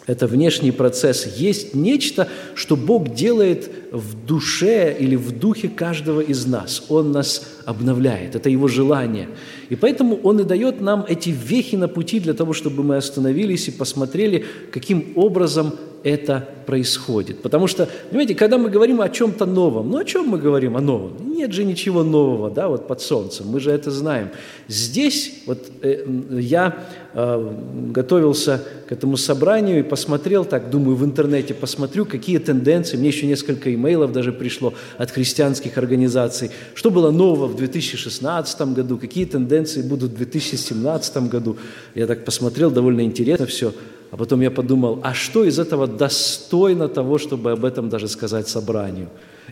Это 0.07 0.27
внешний 0.27 0.71
процесс. 0.71 1.25
Есть 1.37 1.73
нечто, 1.73 2.27
что 2.53 2.75
Бог 2.75 3.13
делает 3.13 3.71
в 3.91 4.25
душе 4.25 4.95
или 4.97 5.15
в 5.15 5.31
духе 5.31 5.67
каждого 5.67 6.21
из 6.21 6.45
нас. 6.45 6.85
Он 6.89 7.11
нас 7.11 7.47
обновляет. 7.65 8.35
Это 8.35 8.49
Его 8.49 8.67
желание. 8.67 9.29
И 9.69 9.75
поэтому 9.75 10.19
Он 10.21 10.39
и 10.39 10.43
дает 10.43 10.79
нам 10.79 11.05
эти 11.07 11.29
вехи 11.29 11.75
на 11.75 11.87
пути 11.87 12.19
для 12.19 12.33
того, 12.33 12.53
чтобы 12.53 12.83
мы 12.83 12.97
остановились 12.97 13.67
и 13.67 13.71
посмотрели, 13.71 14.45
каким 14.71 15.13
образом 15.15 15.73
это 16.05 16.47
происходит. 16.67 17.41
Потому 17.41 17.65
что, 17.65 17.89
понимаете, 18.09 18.35
когда 18.35 18.59
мы 18.59 18.69
говорим 18.69 19.01
о 19.01 19.09
чем-то 19.09 19.47
новом, 19.47 19.89
ну 19.89 19.97
о 19.97 20.05
чем 20.05 20.27
мы 20.27 20.37
говорим 20.37 20.77
о 20.77 20.81
новом? 20.81 21.33
Нет 21.33 21.51
же 21.51 21.63
ничего 21.63 22.03
нового, 22.03 22.51
да, 22.51 22.67
вот 22.67 22.87
под 22.87 23.01
солнцем, 23.01 23.47
мы 23.47 23.59
же 23.59 23.71
это 23.71 23.89
знаем. 23.89 24.29
Здесь 24.67 25.41
вот 25.47 25.65
э, 25.81 26.05
я 26.29 26.77
э, 27.13 27.51
готовился 27.91 28.61
к 28.87 28.91
этому 28.91 29.17
собранию 29.17 29.79
и 29.79 29.83
посмотрел 29.83 30.45
так, 30.45 30.69
думаю, 30.69 30.95
в 30.95 31.03
интернете 31.03 31.55
посмотрю, 31.55 32.05
какие 32.05 32.37
тенденции, 32.37 32.97
мне 32.97 33.07
еще 33.07 33.25
несколько 33.25 33.73
имейлов 33.73 34.11
даже 34.11 34.31
пришло 34.31 34.75
от 34.99 35.09
христианских 35.09 35.79
организаций, 35.79 36.51
что 36.75 36.91
было 36.91 37.09
нового 37.09 37.47
в 37.47 37.55
2016 37.55 38.61
году, 38.73 38.99
какие 38.99 39.25
тенденции 39.25 39.81
будут 39.81 40.11
в 40.11 40.17
2017 40.17 41.17
году. 41.29 41.57
Я 41.95 42.05
так 42.05 42.25
посмотрел, 42.25 42.69
довольно 42.69 43.01
интересно 43.01 43.47
все. 43.47 43.73
А 44.11 44.17
потом 44.17 44.41
я 44.41 44.51
подумал, 44.51 44.99
а 45.03 45.13
что 45.13 45.43
из 45.43 45.59
этого 45.59 45.87
достойно 45.87 46.87
того, 46.87 47.17
чтобы 47.17 47.51
об 47.51 47.65
этом 47.65 47.89
даже 47.89 48.07
сказать 48.07 48.47
собранию? 48.47 49.09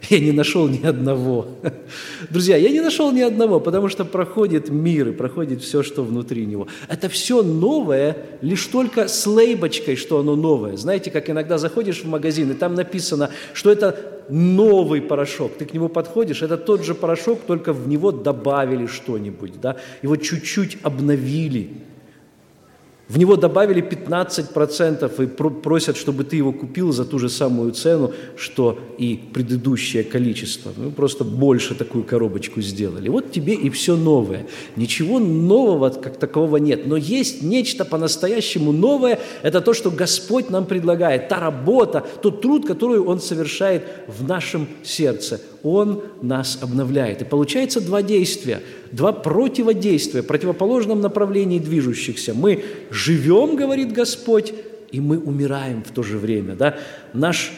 Я 0.10 0.20
не 0.20 0.32
нашел 0.32 0.68
ни 0.68 0.86
одного. 0.86 1.48
Друзья, 2.30 2.58
я 2.58 2.70
не 2.70 2.82
нашел 2.82 3.12
ни 3.12 3.22
одного, 3.22 3.60
потому 3.60 3.90
что 3.90 4.06
проходит 4.06 4.70
мир 4.70 5.10
и 5.10 5.12
проходит 5.12 5.62
все, 5.62 5.84
что 5.84 6.04
внутри 6.04 6.46
него. 6.46 6.68
Это 6.90 7.10
все 7.10 7.44
новое, 7.44 8.18
лишь 8.42 8.66
только 8.68 9.08
с 9.08 9.28
лейбочкой, 9.28 9.96
что 9.96 10.20
оно 10.20 10.36
новое. 10.36 10.78
Знаете, 10.78 11.12
как 11.12 11.30
иногда 11.30 11.58
заходишь 11.58 12.04
в 12.04 12.08
магазин, 12.08 12.52
и 12.52 12.54
там 12.54 12.76
написано, 12.76 13.30
что 13.54 13.72
это 13.72 13.98
новый 14.30 15.02
порошок. 15.02 15.54
Ты 15.58 15.66
к 15.66 15.74
нему 15.74 15.90
подходишь, 15.90 16.42
это 16.42 16.58
тот 16.58 16.84
же 16.84 16.96
порошок, 16.96 17.40
только 17.46 17.74
в 17.74 17.88
него 17.88 18.12
добавили 18.12 18.88
что-нибудь, 18.88 19.60
да? 19.62 19.78
его 20.02 20.16
чуть-чуть 20.16 20.78
обновили. 20.84 21.70
В 23.14 23.20
него 23.20 23.36
добавили 23.36 23.84
15% 23.84 25.24
и 25.24 25.28
просят, 25.62 25.98
чтобы 25.98 26.24
ты 26.24 26.38
его 26.38 26.52
купил 26.52 26.92
за 26.92 27.06
ту 27.06 27.20
же 27.20 27.30
самую 27.30 27.72
цену, 27.74 28.12
что 28.36 28.80
и 28.98 29.20
предыдущее 29.32 30.04
количество. 30.04 30.72
Ну, 30.76 30.90
просто 30.90 31.24
больше 31.24 31.76
такую 31.76 32.06
коробочку 32.06 32.60
сделали. 32.62 33.10
Вот 33.10 33.32
тебе 33.32 33.54
и 33.54 33.70
все 33.70 33.96
новое. 33.96 34.48
Ничего 34.76 35.20
нового 35.20 35.92
как 35.92 36.18
такового 36.18 36.58
нет. 36.58 36.88
Но 36.88 36.98
есть 36.98 37.44
нечто 37.44 37.86
по-настоящему 37.86 38.72
новое. 38.72 39.20
Это 39.44 39.62
то, 39.62 39.76
что 39.76 39.92
Господь 39.92 40.50
нам 40.50 40.66
предлагает. 40.66 41.30
Та 41.30 41.40
работа, 41.40 42.04
тот 42.24 42.42
труд, 42.42 42.66
который 42.66 43.00
Он 43.00 43.22
совершает 43.22 43.84
в 44.08 44.28
нашем 44.28 44.68
сердце. 44.82 45.40
Он 45.64 46.04
нас 46.22 46.60
обновляет. 46.62 47.22
И 47.22 47.26
получается 47.26 47.82
два 47.82 48.02
действия– 48.02 48.62
два 48.92 49.12
противодействия, 49.12 50.22
в 50.22 50.28
противоположном 50.28 51.02
направлении 51.02 51.58
движущихся. 51.58 52.34
Мы 52.34 52.64
живем, 52.92 53.56
говорит 53.56 53.92
Господь, 53.92 54.54
и 54.92 55.00
мы 55.00 55.18
умираем 55.18 55.84
в 55.84 55.92
то 55.92 56.04
же 56.04 56.18
время. 56.18 56.56
Да? 56.56 56.78
Наш 57.14 57.52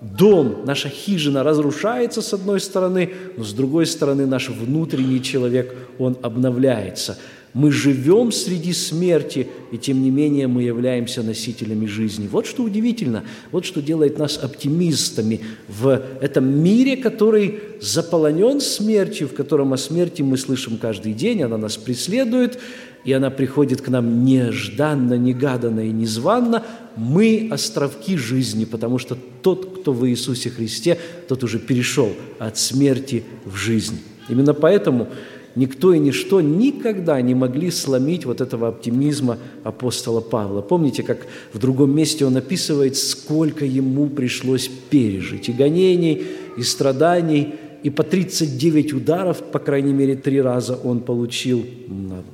дом, 0.00 0.62
наша 0.64 0.88
хижина 0.88 1.42
разрушается 1.42 2.22
с 2.22 2.32
одной 2.32 2.60
стороны, 2.60 3.12
но 3.36 3.44
с 3.44 3.52
другой 3.52 3.86
стороны 3.86 4.26
наш 4.26 4.48
внутренний 4.48 5.22
человек, 5.22 5.76
он 5.98 6.16
обновляется– 6.22 7.18
мы 7.54 7.70
живем 7.70 8.32
среди 8.32 8.72
смерти, 8.72 9.46
и 9.70 9.78
тем 9.78 10.02
не 10.02 10.10
менее 10.10 10.48
мы 10.48 10.64
являемся 10.64 11.22
носителями 11.22 11.86
жизни. 11.86 12.28
Вот 12.30 12.46
что 12.46 12.64
удивительно, 12.64 13.22
вот 13.52 13.64
что 13.64 13.80
делает 13.80 14.18
нас 14.18 14.36
оптимистами 14.36 15.40
в 15.68 16.02
этом 16.20 16.44
мире, 16.62 16.96
который 16.96 17.60
заполонен 17.80 18.60
смертью, 18.60 19.28
в 19.28 19.34
котором 19.34 19.72
о 19.72 19.76
смерти 19.76 20.22
мы 20.22 20.36
слышим 20.36 20.78
каждый 20.78 21.12
день, 21.12 21.42
она 21.42 21.56
нас 21.56 21.76
преследует. 21.76 22.58
и 23.04 23.12
она 23.12 23.30
приходит 23.30 23.82
к 23.82 23.88
нам 23.88 24.24
нежданно, 24.24 25.14
негаданно 25.14 25.80
и 25.80 25.90
незванно, 25.90 26.64
мы 26.96 27.48
островки 27.50 28.16
жизни, 28.16 28.64
потому 28.64 28.98
что 28.98 29.16
тот, 29.42 29.80
кто 29.80 29.92
в 29.92 30.08
Иисусе 30.08 30.50
Христе, 30.50 30.98
тот 31.28 31.44
уже 31.44 31.58
перешел 31.58 32.10
от 32.38 32.56
смерти 32.56 33.24
в 33.44 33.56
жизнь. 33.56 34.00
Именно 34.28 34.54
поэтому 34.54 35.08
никто 35.56 35.92
и 35.92 35.98
ничто 35.98 36.40
никогда 36.40 37.20
не 37.20 37.34
могли 37.34 37.70
сломить 37.70 38.24
вот 38.24 38.40
этого 38.40 38.68
оптимизма 38.68 39.38
апостола 39.62 40.20
Павла. 40.20 40.60
Помните, 40.60 41.02
как 41.02 41.26
в 41.52 41.58
другом 41.58 41.94
месте 41.94 42.24
он 42.24 42.36
описывает, 42.36 42.96
сколько 42.96 43.64
ему 43.64 44.08
пришлось 44.08 44.68
пережить 44.68 45.48
и 45.48 45.52
гонений, 45.52 46.22
и 46.56 46.62
страданий, 46.62 47.54
и 47.84 47.90
по 47.90 48.02
39 48.02 48.94
ударов, 48.94 49.42
по 49.42 49.58
крайней 49.58 49.92
мере, 49.92 50.16
три 50.16 50.40
раза 50.40 50.74
он 50.74 51.00
получил 51.00 51.66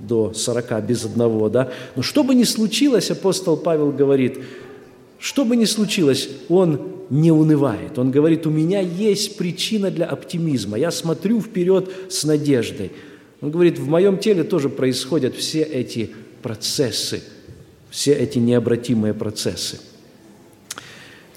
до 0.07 0.33
40 0.33 0.87
без 0.87 1.05
одного. 1.05 1.49
Да? 1.49 1.73
Но 1.97 2.03
что 2.03 2.23
бы 2.23 2.37
ни 2.37 2.45
случилось, 2.45 3.11
апостол 3.11 3.57
Павел 3.57 3.91
говорит, 3.91 4.39
что 5.19 5.45
бы 5.45 5.57
ни 5.57 5.65
случилось, 5.65 6.29
он 6.49 6.81
не 7.11 7.33
унывает. 7.33 7.99
Он 7.99 8.13
говорит, 8.13 8.47
у 8.47 8.51
меня 8.51 8.81
есть 8.81 9.37
причина 9.37 9.91
для 9.91 10.07
оптимизма. 10.07 10.79
Я 10.79 10.93
смотрю 10.93 11.41
вперед 11.41 11.91
с 12.09 12.25
надеждой. 12.25 12.93
Он 13.41 13.51
говорит, 13.51 13.79
в 13.79 13.89
моем 13.89 14.19
теле 14.19 14.45
тоже 14.45 14.69
происходят 14.69 15.35
все 15.35 15.63
эти 15.63 16.11
процессы, 16.43 17.23
все 17.91 18.13
эти 18.13 18.39
необратимые 18.39 19.15
процессы. 19.15 19.81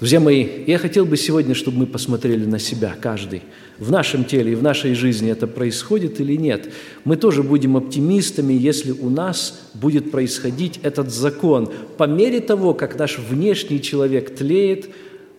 Друзья 0.00 0.20
мои, 0.20 0.46
я 0.66 0.76
хотел 0.76 1.06
бы 1.06 1.16
сегодня, 1.16 1.54
чтобы 1.54 1.78
мы 1.78 1.86
посмотрели 1.86 2.44
на 2.44 2.58
себя, 2.58 2.94
каждый. 3.00 3.42
В 3.78 3.90
нашем 3.90 4.24
теле 4.24 4.52
и 4.52 4.54
в 4.54 4.62
нашей 4.62 4.94
жизни 4.94 5.30
это 5.30 5.46
происходит 5.46 6.20
или 6.20 6.36
нет. 6.36 6.68
Мы 7.04 7.16
тоже 7.16 7.42
будем 7.42 7.76
оптимистами, 7.76 8.52
если 8.52 8.90
у 8.90 9.08
нас 9.08 9.62
будет 9.72 10.10
происходить 10.10 10.80
этот 10.82 11.10
закон. 11.10 11.72
По 11.96 12.04
мере 12.04 12.40
того, 12.40 12.74
как 12.74 12.98
наш 12.98 13.18
внешний 13.18 13.80
человек 13.80 14.34
тлеет, 14.34 14.90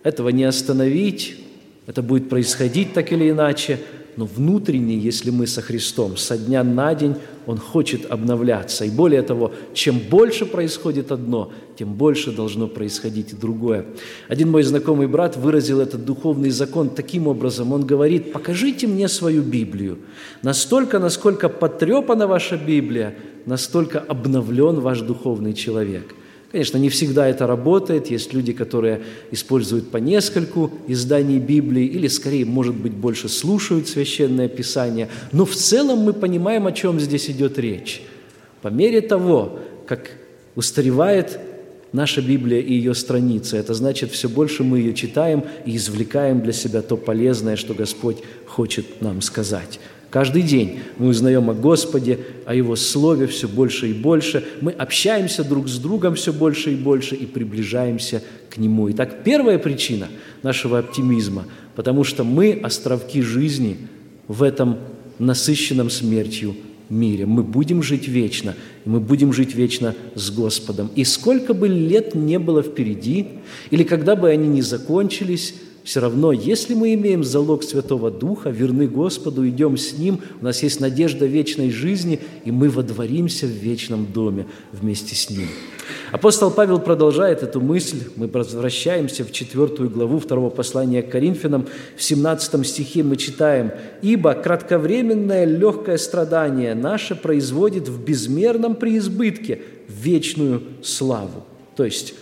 этого 0.02 0.30
не 0.30 0.44
остановить, 0.44 1.36
это 1.86 2.02
будет 2.02 2.28
происходить 2.28 2.92
так 2.92 3.12
или 3.12 3.30
иначе– 3.30 3.78
но 4.16 4.24
внутренне, 4.24 4.96
если 4.96 5.30
мы 5.30 5.46
со 5.46 5.60
Христом, 5.60 6.16
со 6.16 6.38
дня 6.38 6.64
на 6.64 6.94
день 6.94 7.16
Он 7.46 7.58
хочет 7.58 8.06
обновляться. 8.10 8.84
И 8.84 8.90
более 8.90 9.22
того, 9.22 9.52
чем 9.74 9.98
больше 9.98 10.46
происходит 10.46 11.12
одно, 11.12 11.52
тем 11.78 11.94
больше 11.94 12.32
должно 12.32 12.66
происходить 12.66 13.32
и 13.32 13.36
другое. 13.36 13.84
Один 14.28 14.50
мой 14.50 14.62
знакомый 14.62 15.06
брат 15.06 15.36
выразил 15.36 15.80
этот 15.80 16.04
духовный 16.04 16.50
закон 16.50 16.88
таким 16.88 17.28
образом. 17.28 17.72
Он 17.72 17.84
говорит, 17.84 18.32
покажите 18.32 18.86
мне 18.86 19.08
свою 19.08 19.42
Библию. 19.42 19.98
Настолько, 20.42 20.98
насколько 20.98 21.48
потрепана 21.48 22.26
ваша 22.26 22.56
Библия, 22.56 23.14
настолько 23.44 24.00
обновлен 24.00 24.80
ваш 24.80 25.02
духовный 25.02 25.52
человек– 25.52 26.14
Конечно, 26.56 26.78
не 26.78 26.88
всегда 26.88 27.28
это 27.28 27.46
работает. 27.46 28.06
Есть 28.06 28.32
люди, 28.32 28.54
которые 28.54 29.02
используют 29.30 29.90
по 29.90 29.98
нескольку 29.98 30.70
изданий 30.88 31.38
Библии 31.38 31.84
или, 31.84 32.08
скорее, 32.08 32.46
может 32.46 32.74
быть, 32.74 32.94
больше 32.94 33.28
слушают 33.28 33.88
Священное 33.88 34.48
Писание. 34.48 35.10
Но 35.32 35.44
в 35.44 35.54
целом 35.54 35.98
мы 35.98 36.14
понимаем, 36.14 36.66
о 36.66 36.72
чем 36.72 36.98
здесь 36.98 37.28
идет 37.28 37.58
речь. 37.58 38.00
По 38.62 38.68
мере 38.68 39.02
того, 39.02 39.58
как 39.86 40.12
устаревает 40.54 41.38
наша 41.92 42.22
Библия 42.22 42.60
и 42.60 42.72
ее 42.72 42.94
страницы, 42.94 43.58
это 43.58 43.74
значит, 43.74 44.10
все 44.12 44.30
больше 44.30 44.64
мы 44.64 44.78
ее 44.78 44.94
читаем 44.94 45.44
и 45.66 45.76
извлекаем 45.76 46.40
для 46.40 46.54
себя 46.54 46.80
то 46.80 46.96
полезное, 46.96 47.56
что 47.56 47.74
Господь 47.74 48.22
хочет 48.46 49.02
нам 49.02 49.20
сказать. 49.20 49.78
Каждый 50.16 50.40
день 50.40 50.78
мы 50.96 51.08
узнаем 51.08 51.50
о 51.50 51.52
Господе, 51.52 52.20
о 52.46 52.54
Его 52.54 52.74
Слове 52.74 53.26
все 53.26 53.46
больше 53.46 53.90
и 53.90 53.92
больше. 53.92 54.42
Мы 54.62 54.72
общаемся 54.72 55.44
друг 55.44 55.68
с 55.68 55.76
другом 55.76 56.14
все 56.14 56.32
больше 56.32 56.72
и 56.72 56.74
больше 56.74 57.16
и 57.16 57.26
приближаемся 57.26 58.22
к 58.48 58.56
Нему. 58.56 58.90
Итак, 58.92 59.24
первая 59.24 59.58
причина 59.58 60.08
нашего 60.42 60.78
оптимизма, 60.78 61.44
потому 61.74 62.02
что 62.02 62.24
мы 62.24 62.58
островки 62.62 63.20
жизни 63.20 63.76
в 64.26 64.42
этом 64.42 64.78
насыщенном 65.18 65.90
смертью 65.90 66.56
мире. 66.88 67.26
Мы 67.26 67.42
будем 67.42 67.82
жить 67.82 68.08
вечно, 68.08 68.54
и 68.86 68.88
мы 68.88 69.00
будем 69.00 69.34
жить 69.34 69.54
вечно 69.54 69.94
с 70.14 70.30
Господом. 70.30 70.90
И 70.94 71.04
сколько 71.04 71.52
бы 71.52 71.68
лет 71.68 72.14
не 72.14 72.38
было 72.38 72.62
впереди, 72.62 73.26
или 73.70 73.82
когда 73.82 74.16
бы 74.16 74.30
они 74.30 74.48
ни 74.48 74.62
закончились, 74.62 75.56
все 75.86 76.00
равно, 76.00 76.32
если 76.32 76.74
мы 76.74 76.94
имеем 76.94 77.22
залог 77.22 77.62
Святого 77.62 78.10
Духа, 78.10 78.50
верны 78.50 78.88
Господу, 78.88 79.48
идем 79.48 79.76
с 79.76 79.96
Ним, 79.96 80.18
у 80.40 80.44
нас 80.44 80.64
есть 80.64 80.80
надежда 80.80 81.26
вечной 81.26 81.70
жизни, 81.70 82.18
и 82.44 82.50
мы 82.50 82.68
водворимся 82.68 83.46
в 83.46 83.50
вечном 83.50 84.04
доме 84.12 84.46
вместе 84.72 85.14
с 85.14 85.30
Ним. 85.30 85.46
Апостол 86.10 86.50
Павел 86.50 86.80
продолжает 86.80 87.44
эту 87.44 87.60
мысль. 87.60 88.02
Мы 88.16 88.26
возвращаемся 88.26 89.22
в 89.22 89.30
четвертую 89.30 89.88
главу 89.88 90.18
второго 90.18 90.50
послания 90.50 91.04
к 91.04 91.10
Коринфянам. 91.12 91.68
В 91.96 92.02
17 92.02 92.66
стихе 92.66 93.04
мы 93.04 93.16
читаем 93.16 93.70
«Ибо 94.02 94.34
кратковременное 94.34 95.44
легкое 95.44 95.98
страдание 95.98 96.74
наше 96.74 97.14
производит 97.14 97.86
в 97.86 98.02
безмерном 98.02 98.74
преизбытке 98.74 99.60
вечную 99.86 100.62
славу». 100.82 101.44
То 101.76 101.84
есть 101.84 102.14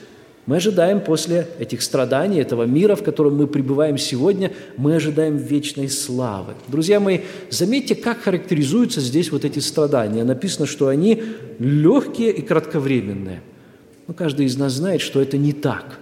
мы 0.47 0.57
ожидаем 0.57 1.01
после 1.01 1.49
этих 1.59 1.81
страданий, 1.81 2.39
этого 2.39 2.65
мира, 2.65 2.97
в 2.97 3.03
котором 3.03 3.37
мы 3.37 3.47
пребываем 3.47 3.97
сегодня, 3.97 4.53
мы 4.77 4.97
ожидаем 4.97 5.37
вечной 5.37 5.89
славы. 5.89 6.55
Друзья 6.69 7.01
мои, 7.01 7.21
заметьте, 7.49 7.95
как 7.95 8.21
характеризуются 8.21 9.01
здесь 9.01 9.33
вот 9.33 9.47
эти 9.47 9.61
страдания. 9.61 10.23
Написано, 10.23 10.67
что 10.67 10.89
они 10.89 11.23
легкие 11.59 12.31
и 12.31 12.43
кратковременные. 12.43 13.43
Но 14.07 14.13
каждый 14.13 14.45
из 14.45 14.59
нас 14.59 14.75
знает, 14.75 15.01
что 15.01 15.23
это 15.23 15.39
не 15.39 15.55
так. 15.55 15.99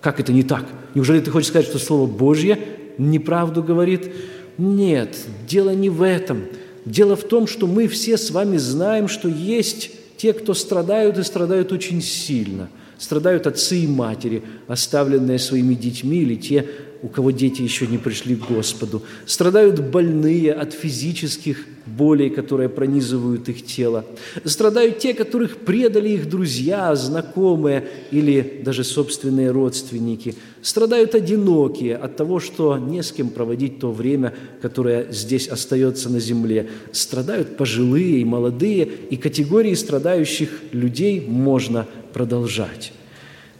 Как 0.00 0.18
это 0.18 0.32
не 0.32 0.44
так? 0.44 0.64
Неужели 0.94 1.20
ты 1.20 1.30
хочешь 1.30 1.48
сказать, 1.48 1.66
что 1.66 1.78
Слово 1.78 2.06
Божье 2.06 2.58
неправду 2.96 3.62
говорит? 3.62 4.10
Нет, 4.56 5.14
дело 5.46 5.70
не 5.70 5.90
в 5.90 6.00
этом. 6.02 6.44
Дело 6.86 7.16
в 7.16 7.24
том, 7.24 7.46
что 7.46 7.66
мы 7.66 7.88
все 7.88 8.16
с 8.16 8.30
вами 8.30 8.56
знаем, 8.56 9.08
что 9.08 9.28
есть 9.28 9.90
те, 10.16 10.32
кто 10.32 10.54
страдают 10.54 11.18
и 11.18 11.22
страдают 11.22 11.70
очень 11.70 12.00
сильно– 12.00 12.70
Страдают 12.98 13.46
отцы 13.46 13.80
и 13.80 13.86
матери, 13.86 14.42
оставленные 14.68 15.38
своими 15.38 15.74
детьми, 15.74 16.18
или 16.18 16.36
те, 16.36 16.66
у 17.04 17.08
кого 17.08 17.32
дети 17.32 17.60
еще 17.60 17.86
не 17.86 17.98
пришли 17.98 18.34
к 18.34 18.48
Господу. 18.48 19.02
Страдают 19.26 19.78
больные 19.78 20.54
от 20.54 20.72
физических 20.72 21.66
болей, 21.84 22.30
которые 22.30 22.70
пронизывают 22.70 23.46
их 23.50 23.66
тело. 23.66 24.06
Страдают 24.46 25.00
те, 25.00 25.12
которых 25.12 25.58
предали 25.58 26.08
их 26.08 26.30
друзья, 26.30 26.96
знакомые 26.96 27.86
или 28.10 28.62
даже 28.64 28.84
собственные 28.84 29.50
родственники. 29.50 30.34
Страдают 30.62 31.14
одинокие 31.14 31.94
от 31.94 32.16
того, 32.16 32.40
что 32.40 32.78
не 32.78 33.02
с 33.02 33.12
кем 33.12 33.28
проводить 33.28 33.80
то 33.80 33.92
время, 33.92 34.32
которое 34.62 35.12
здесь 35.12 35.46
остается 35.46 36.08
на 36.08 36.20
земле. 36.20 36.70
Страдают 36.92 37.58
пожилые 37.58 38.20
и 38.20 38.24
молодые, 38.24 38.88
и 39.10 39.18
категории 39.18 39.74
страдающих 39.74 40.48
людей 40.72 41.20
можно 41.20 41.86
продолжать. 42.14 42.94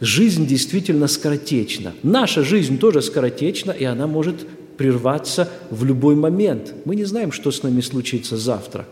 Жизнь 0.01 0.47
действительно 0.47 1.07
скоротечна. 1.07 1.93
Наша 2.03 2.43
жизнь 2.43 2.79
тоже 2.79 3.01
скоротечна, 3.03 3.71
и 3.71 3.85
она 3.85 4.07
может 4.07 4.47
прерваться 4.77 5.49
в 5.71 5.85
любой 5.85 6.17
момент. 6.17 6.75
Мы 6.85 6.97
не 6.97 7.05
знаем, 7.05 7.31
что 7.31 7.51
с 7.51 7.63
нами 7.63 7.81
случится 7.81 8.37
завтра. 8.37 8.87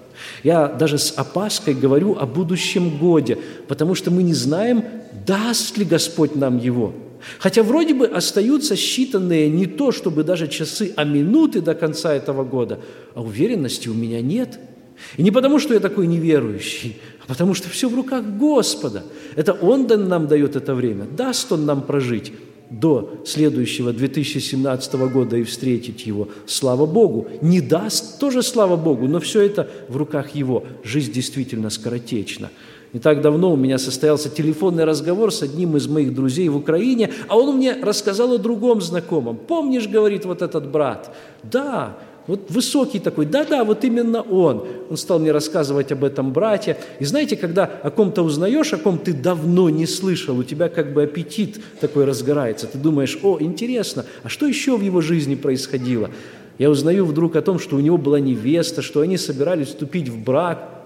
Я 0.44 0.68
даже 0.68 0.98
с 0.98 1.12
опаской 1.16 1.74
говорю 1.74 2.16
о 2.16 2.26
будущем 2.26 2.98
годе, 2.98 3.38
потому 3.66 3.94
что 3.94 4.10
мы 4.10 4.22
не 4.22 4.34
знаем, 4.34 4.84
даст 5.26 5.76
ли 5.76 5.84
Господь 5.84 6.36
нам 6.36 6.58
его. 6.58 6.94
Хотя 7.38 7.62
вроде 7.62 7.94
бы 7.94 8.06
остаются 8.06 8.74
считанные 8.74 9.48
не 9.48 9.66
то, 9.66 9.92
чтобы 9.92 10.24
даже 10.24 10.48
часы, 10.48 10.92
а 10.96 11.04
минуты 11.04 11.60
до 11.60 11.74
конца 11.74 12.14
этого 12.14 12.44
года, 12.44 12.80
а 13.14 13.22
уверенности 13.22 13.88
у 13.88 13.94
меня 13.94 14.20
нет– 14.20 14.58
и 15.16 15.22
не 15.22 15.30
потому, 15.30 15.58
что 15.58 15.74
я 15.74 15.80
такой 15.80 16.06
неверующий, 16.06 16.96
потому 17.32 17.54
что 17.54 17.70
все 17.70 17.88
в 17.88 17.94
руках 17.94 18.22
Господа. 18.38 19.04
Это 19.36 19.54
Он 19.54 19.86
нам 19.86 20.26
дает 20.26 20.54
это 20.54 20.74
время. 20.74 21.06
Даст 21.06 21.50
Он 21.50 21.64
нам 21.64 21.80
прожить 21.80 22.30
до 22.68 23.22
следующего 23.24 23.90
2017 23.90 24.94
года 25.10 25.38
и 25.38 25.42
встретить 25.44 26.04
Его. 26.04 26.28
Слава 26.44 26.84
Богу. 26.84 27.28
Не 27.40 27.62
даст, 27.62 28.18
тоже 28.18 28.42
слава 28.42 28.76
Богу, 28.76 29.08
но 29.08 29.18
все 29.18 29.40
это 29.40 29.70
в 29.88 29.96
руках 29.96 30.34
Его. 30.34 30.64
Жизнь 30.84 31.10
действительно 31.10 31.70
скоротечна. 31.70 32.50
Не 32.92 33.00
так 33.00 33.22
давно 33.22 33.54
у 33.54 33.56
меня 33.56 33.78
состоялся 33.78 34.28
телефонный 34.28 34.84
разговор 34.84 35.32
с 35.32 35.40
одним 35.42 35.78
из 35.78 35.88
моих 35.88 36.14
друзей 36.14 36.50
в 36.50 36.56
Украине, 36.58 37.12
а 37.28 37.38
он 37.38 37.56
мне 37.56 37.72
рассказал 37.82 38.34
о 38.34 38.38
другом 38.38 38.82
знакомом. 38.82 39.38
«Помнишь,— 39.38 39.88
говорит 39.88 40.26
вот 40.26 40.42
этот 40.42 40.70
брат,— 40.70 41.16
да, 41.42 41.96
вот 42.26 42.50
высокий 42.50 43.00
такой, 43.00 43.26
да-да, 43.26 43.64
вот 43.64 43.84
именно 43.84 44.22
он. 44.22 44.66
Он 44.90 44.96
стал 44.96 45.18
мне 45.18 45.32
рассказывать 45.32 45.90
об 45.90 46.04
этом 46.04 46.32
брате. 46.32 46.76
И 47.00 47.04
знаете, 47.04 47.36
когда 47.36 47.64
о 47.64 47.90
ком-то 47.90 48.22
узнаешь, 48.22 48.72
о 48.72 48.78
ком 48.78 48.98
ты 48.98 49.12
давно 49.12 49.70
не 49.70 49.86
слышал, 49.86 50.38
у 50.38 50.44
тебя 50.44 50.68
как 50.68 50.92
бы 50.92 51.02
аппетит 51.02 51.60
такой 51.80 52.04
разгорается. 52.04 52.66
Ты 52.66 52.78
думаешь, 52.78 53.18
о, 53.22 53.38
интересно, 53.40 54.04
а 54.22 54.28
что 54.28 54.46
еще 54.46 54.76
в 54.76 54.82
его 54.82 55.00
жизни 55.00 55.34
происходило? 55.34 56.10
Я 56.58 56.70
узнаю 56.70 57.06
вдруг 57.06 57.34
о 57.34 57.42
том, 57.42 57.58
что 57.58 57.76
у 57.76 57.80
него 57.80 57.98
была 57.98 58.20
невеста, 58.20 58.82
что 58.82 59.00
они 59.00 59.16
собирались 59.16 59.68
вступить 59.68 60.08
в 60.08 60.22
брак. 60.22 60.81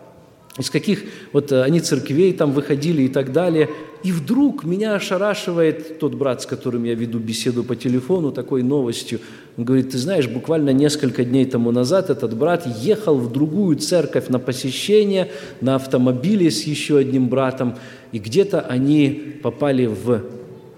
Из 0.58 0.70
каких 0.70 1.04
вот 1.32 1.52
э, 1.52 1.62
они 1.62 1.80
церквей 1.80 2.32
там 2.32 2.52
выходили 2.52 3.02
и 3.02 3.08
так 3.08 3.32
далее. 3.32 3.68
И 4.02 4.12
вдруг 4.12 4.64
меня 4.64 4.94
ошарашивает 4.94 5.98
тот 5.98 6.14
брат, 6.14 6.42
с 6.42 6.46
которым 6.46 6.84
я 6.84 6.94
веду 6.94 7.18
беседу 7.18 7.64
по 7.64 7.76
телефону, 7.76 8.30
такой 8.30 8.62
новостью. 8.62 9.20
Он 9.56 9.64
говорит, 9.64 9.90
ты 9.90 9.98
знаешь, 9.98 10.28
буквально 10.28 10.70
несколько 10.70 11.24
дней 11.24 11.44
тому 11.44 11.72
назад 11.72 12.10
этот 12.10 12.36
брат 12.36 12.66
ехал 12.80 13.16
в 13.18 13.32
другую 13.32 13.76
церковь 13.76 14.28
на 14.28 14.38
посещение 14.38 15.30
на 15.60 15.74
автомобиле 15.74 16.50
с 16.50 16.64
еще 16.64 16.98
одним 16.98 17.28
братом, 17.28 17.76
и 18.12 18.18
где-то 18.18 18.60
они 18.60 19.38
попали 19.42 19.86
в 19.86 20.22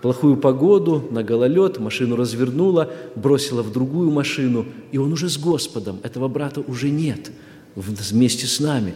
плохую 0.01 0.37
погоду, 0.37 1.09
на 1.11 1.23
гололед, 1.23 1.79
машину 1.79 2.17
развернула, 2.17 2.91
бросила 3.17 3.63
в 3.63 3.73
другую 3.73 4.11
машину, 4.11 4.67
и 4.93 4.99
он 4.99 5.13
уже 5.13 5.29
с 5.29 5.39
Господом, 5.39 5.99
этого 6.03 6.29
брата 6.29 6.63
уже 6.67 6.89
нет 6.91 7.31
вместе 7.75 8.47
с 8.47 8.61
нами. 8.61 8.95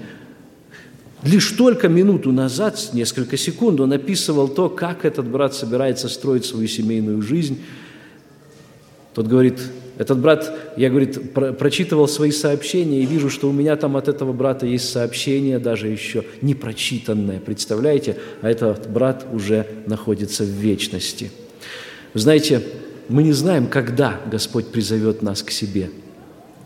Лишь 1.23 1.53
только 1.53 1.89
минуту 1.89 2.33
назад, 2.33 2.91
несколько 2.93 3.37
секунд, 3.37 3.81
он 3.81 3.93
описывал 3.93 4.49
то, 4.49 4.69
как 4.69 5.05
этот 5.05 5.29
брат 5.29 5.55
собирается 5.55 6.09
строить 6.09 6.45
свою 6.45 6.67
семейную 6.67 7.23
жизнь. 7.23 7.61
Тот 9.15 9.29
говорит, 9.29 9.61
этот 9.99 10.19
брат, 10.19 10.53
я, 10.77 10.91
говорит, 10.91 11.33
про, 11.33 11.53
прочитывал 11.53 12.09
свои 12.09 12.33
сообщения 12.33 13.03
и 13.03 13.07
вижу, 13.07 13.31
что 13.31 13.49
у 13.49 13.53
меня 13.53 13.77
там 13.77 13.97
от 13.97 14.09
этого 14.09 14.33
брата 14.33 14.67
есть 14.67 14.91
сообщение, 14.91 15.61
даже 15.61 15.87
еще 15.87 16.25
не 16.41 16.57
прочитанное, 16.57 17.39
представляете? 17.39 18.17
А 18.41 18.51
этот 18.51 18.91
брат 18.91 19.25
уже 19.33 19.67
находится 19.87 20.43
в 20.43 20.49
вечности. 20.49 21.31
Вы 22.15 22.21
знаете, 22.21 22.63
мы 23.09 23.23
не 23.23 23.33
знаем, 23.33 23.69
когда 23.69 24.21
Господь 24.29 24.69
призовет 24.69 25.23
нас 25.23 25.43
к 25.43 25.53
себе. 25.53 25.91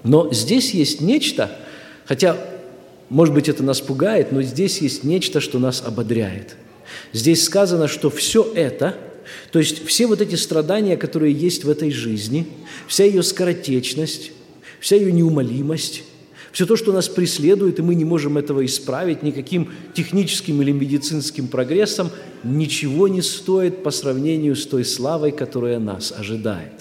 Но 0.03 0.33
здесь 0.33 0.73
есть 0.73 1.01
нечто, 1.03 1.51
хотя 2.07 2.37
может 3.09 3.35
быть, 3.35 3.49
это 3.49 3.63
нас 3.63 3.81
пугает, 3.81 4.33
но 4.33 4.43
здесь 4.43 4.79
есть 4.79 5.05
нечто, 5.05 5.41
что 5.41 5.59
нас 5.59 5.83
ободряет. 5.85 6.57
Здесь 7.13 7.45
сказано, 7.45 7.89
что 7.89 8.11
все 8.11 8.51
это, 8.55 8.97
то 9.53 9.59
есть 9.59 9.87
все 9.87 10.07
вот 10.07 10.21
эти 10.21 10.35
страдания, 10.35 10.97
которые 10.97 11.33
есть 11.33 11.65
в 11.65 11.71
этой 11.71 11.91
жизни, 11.91 12.47
вся 12.87 13.05
ее 13.05 13.23
скоротечность, 13.23 14.33
вся 14.81 14.97
ее 14.97 15.13
неумолимость, 15.13 16.05
все 16.53 16.65
то, 16.65 16.77
что 16.77 16.93
нас 16.93 17.09
преследует, 17.09 17.79
и 17.79 17.83
мы 17.83 17.95
не 17.95 18.05
можем 18.05 18.39
этого 18.39 18.65
исправить 18.65 19.23
никаким 19.23 19.73
техническим 19.95 20.63
или 20.63 20.73
медицинским 20.73 21.49
прогрессом, 21.49 22.11
ничего 22.45 23.09
не 23.09 23.21
стоит 23.21 23.83
по 23.83 23.91
сравнению 23.91 24.57
с 24.57 24.65
той 24.67 24.85
славой, 24.85 25.33
которая 25.33 25.79
нас 25.79 26.15
ожидает. 26.17 26.76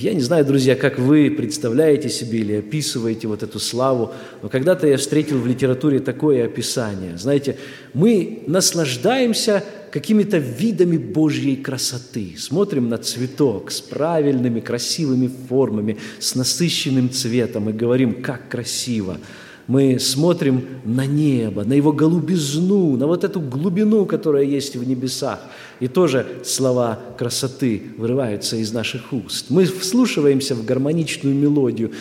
Я 0.00 0.14
не 0.14 0.20
знаю, 0.20 0.46
друзья, 0.46 0.76
как 0.76 0.98
вы 0.98 1.30
представляете 1.30 2.08
себе 2.08 2.38
или 2.38 2.54
описываете 2.54 3.28
вот 3.28 3.42
эту 3.42 3.60
славу, 3.60 4.14
но 4.40 4.48
когда-то 4.48 4.86
я 4.86 4.96
встретил 4.96 5.38
в 5.38 5.46
литературе 5.46 6.00
такое 6.00 6.46
описание. 6.46 7.18
Знаете, 7.18 7.58
мы 7.92 8.44
наслаждаемся 8.46 9.62
какими-то 9.90 10.38
видами 10.38 10.96
Божьей 10.96 11.56
красоты. 11.56 12.34
Смотрим 12.38 12.88
на 12.88 12.96
цветок 12.96 13.70
с 13.70 13.82
правильными, 13.82 14.60
красивыми 14.60 15.30
формами, 15.48 15.98
с 16.18 16.34
насыщенным 16.34 17.10
цветом 17.10 17.68
и 17.68 17.74
говорим, 17.74 18.22
как 18.22 18.48
красиво 18.48 19.18
мы 19.66 19.98
смотрим 19.98 20.66
на 20.84 21.06
небо, 21.06 21.64
на 21.64 21.72
его 21.72 21.92
голубизну, 21.92 22.96
на 22.96 23.06
вот 23.06 23.24
эту 23.24 23.40
глубину, 23.40 24.04
которая 24.04 24.44
есть 24.44 24.76
в 24.76 24.86
небесах. 24.86 25.40
И 25.80 25.88
тоже 25.88 26.26
слова 26.44 27.00
красоты 27.18 27.82
вырываются 27.96 28.56
из 28.56 28.72
наших 28.72 29.12
уст. 29.12 29.46
Мы 29.48 29.64
вслушиваемся 29.64 30.54
в 30.54 30.64
гармоничную 30.64 31.34
мелодию, 31.34 31.92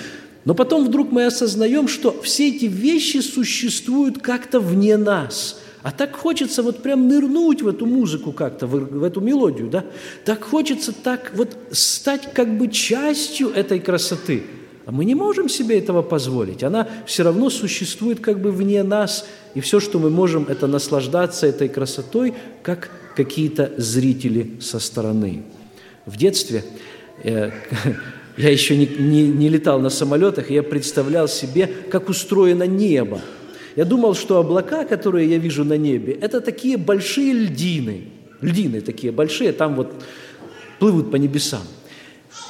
но 0.46 0.54
потом 0.54 0.86
вдруг 0.86 1.12
мы 1.12 1.26
осознаем, 1.26 1.88
что 1.88 2.16
все 2.22 2.50
эти 2.50 2.66
вещи 2.66 3.18
существуют 3.20 4.22
как-то 4.22 4.60
вне 4.60 4.98
нас. 4.98 5.60
А 5.84 5.92
так 5.92 6.16
хочется 6.16 6.64
вот 6.64 6.82
прям 6.82 7.08
нырнуть 7.08 7.62
в 7.62 7.68
эту 7.68 7.86
музыку 7.86 8.32
как-то, 8.32 8.68
в, 8.68 8.72
в 8.72 9.04
эту 9.04 9.20
мелодию, 9.20 9.70
да? 9.70 9.86
Так 10.24 10.44
хочется 10.44 10.94
так 10.94 11.32
вот 11.36 11.58
стать 11.72 12.34
как 12.34 12.58
бы 12.58 12.70
частью 12.70 13.50
этой 13.50 13.80
красоты– 13.80 14.44
мы 14.92 15.06
не 15.06 15.16
можем 15.16 15.50
себе 15.50 15.80
этого 15.80 16.02
позволить. 16.02 16.64
Она 16.64 16.88
все 17.06 17.24
равно 17.24 17.50
существует 17.50 18.20
как 18.20 18.42
бы 18.42 18.52
вне 18.52 18.84
нас, 18.84 19.26
и 19.56 19.62
все, 19.62 19.80
что 19.80 20.00
мы 20.00 20.10
можем, 20.10 20.46
это 20.50 20.68
наслаждаться 20.68 21.48
этой 21.48 21.70
красотой, 21.70 22.34
как 22.62 22.90
какие-то 23.16 23.72
зрители 23.78 24.60
со 24.60 24.80
стороны. 24.80 25.44
В 26.06 26.18
детстве 26.18 26.64
э, 27.24 27.52
я 28.38 28.50
еще 28.50 28.76
не, 28.76 28.88
не, 28.88 29.28
не 29.28 29.50
летал 29.50 29.80
на 29.80 29.90
самолетах, 29.90 30.52
и 30.52 30.56
я 30.56 30.64
представлял 30.64 31.28
себе, 31.28 31.68
как 31.90 32.10
устроено 32.10 32.64
небо. 32.64 33.22
Я 33.76 33.86
думал, 33.86 34.14
что 34.14 34.38
облака, 34.38 34.86
которые 34.86 35.30
я 35.30 35.38
вижу 35.38 35.64
на 35.64 35.78
небе, 35.78 36.14
это 36.14 36.42
такие 36.42 36.78
большие 36.78 37.34
льдины. 37.34 38.10
Льдины 38.42 38.82
такие 38.82 39.14
большие, 39.14 39.54
там 39.54 39.76
вот 39.76 39.94
плывут 40.80 41.12
по 41.12 41.16
небесам. 41.16 41.64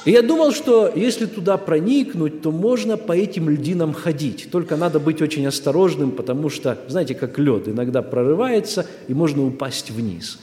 И 0.04 0.10
я 0.10 0.22
думал, 0.22 0.52
что 0.52 0.92
если 0.94 1.24
туда 1.24 1.56
проникнуть, 1.56 2.42
то 2.42 2.50
можно 2.50 2.96
по 2.96 3.12
этим 3.12 3.48
льдинам 3.48 3.94
ходить. 3.94 4.48
Только 4.50 4.76
надо 4.76 5.00
быть 5.00 5.22
очень 5.22 5.46
осторожным, 5.46 6.10
потому 6.10 6.50
что, 6.50 6.78
знаете, 6.88 7.14
как 7.14 7.38
лед, 7.38 7.68
иногда 7.68 8.02
прорывается, 8.02 8.86
и 9.08 9.14
можно 9.14 9.46
упасть 9.46 9.90
вниз. 9.90 10.40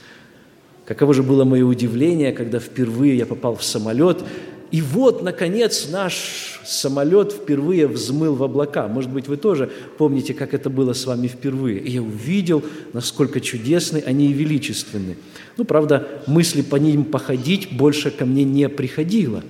Каково 0.84 1.14
же 1.14 1.22
было 1.22 1.44
мое 1.44 1.64
удивление, 1.64 2.32
когда 2.32 2.58
впервые 2.58 3.16
я 3.16 3.24
попал 3.24 3.54
в 3.54 3.62
самолет, 3.62 4.24
и 4.72 4.80
вот, 4.80 5.22
наконец, 5.22 5.88
наш 5.90 6.58
самолет 6.64 7.32
впервые 7.32 7.86
взмыл 7.86 8.34
в 8.34 8.42
облака. 8.42 8.88
Может 8.88 9.10
быть, 9.10 9.28
вы 9.28 9.36
тоже 9.36 9.70
помните, 9.98 10.32
как 10.32 10.54
это 10.54 10.70
было 10.70 10.94
с 10.94 11.04
вами 11.04 11.26
впервые. 11.26 11.78
И 11.78 11.90
я 11.90 12.02
увидел, 12.02 12.64
насколько 12.94 13.42
чудесны 13.42 14.02
они 14.06 14.30
и 14.30 14.32
величественны. 14.32 15.18
Ну, 15.58 15.66
правда, 15.66 16.08
мысли 16.26 16.62
по 16.62 16.76
ним 16.76 17.04
походить 17.04 17.76
больше 17.76 18.10
ко 18.10 18.24
мне 18.24 18.44
не 18.44 18.70
приходило. 18.70 19.44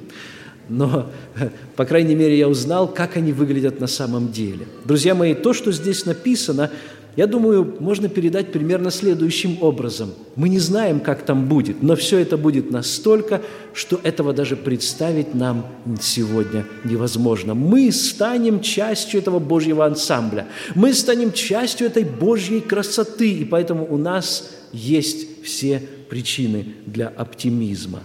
Но, 0.68 1.12
по 1.76 1.84
крайней 1.84 2.16
мере, 2.16 2.36
я 2.36 2.48
узнал, 2.48 2.88
как 2.88 3.16
они 3.16 3.32
выглядят 3.32 3.78
на 3.78 3.86
самом 3.86 4.32
деле. 4.32 4.66
Друзья 4.84 5.14
мои, 5.14 5.34
то, 5.34 5.52
что 5.52 5.70
здесь 5.70 6.04
написано, 6.04 6.72
я 7.14 7.26
думаю, 7.26 7.76
можно 7.78 8.08
передать 8.08 8.52
примерно 8.52 8.90
следующим 8.90 9.58
образом. 9.60 10.12
Мы 10.34 10.48
не 10.48 10.58
знаем, 10.58 10.98
как 10.98 11.26
там 11.26 11.46
будет, 11.46 11.82
но 11.82 11.94
все 11.94 12.18
это 12.18 12.38
будет 12.38 12.70
настолько, 12.70 13.42
что 13.74 14.00
этого 14.02 14.32
даже 14.32 14.56
представить 14.56 15.34
нам 15.34 15.66
сегодня 16.00 16.64
невозможно. 16.84 17.52
Мы 17.52 17.92
станем 17.92 18.60
частью 18.60 19.20
этого 19.20 19.40
Божьего 19.40 19.84
ансамбля. 19.84 20.46
Мы 20.74 20.94
станем 20.94 21.32
частью 21.32 21.86
этой 21.86 22.04
Божьей 22.04 22.60
красоты, 22.60 23.30
и 23.30 23.44
поэтому 23.44 23.86
у 23.92 23.98
нас 23.98 24.50
есть 24.72 25.44
все 25.44 25.82
причины 26.08 26.76
для 26.86 27.08
оптимизма. 27.08 28.00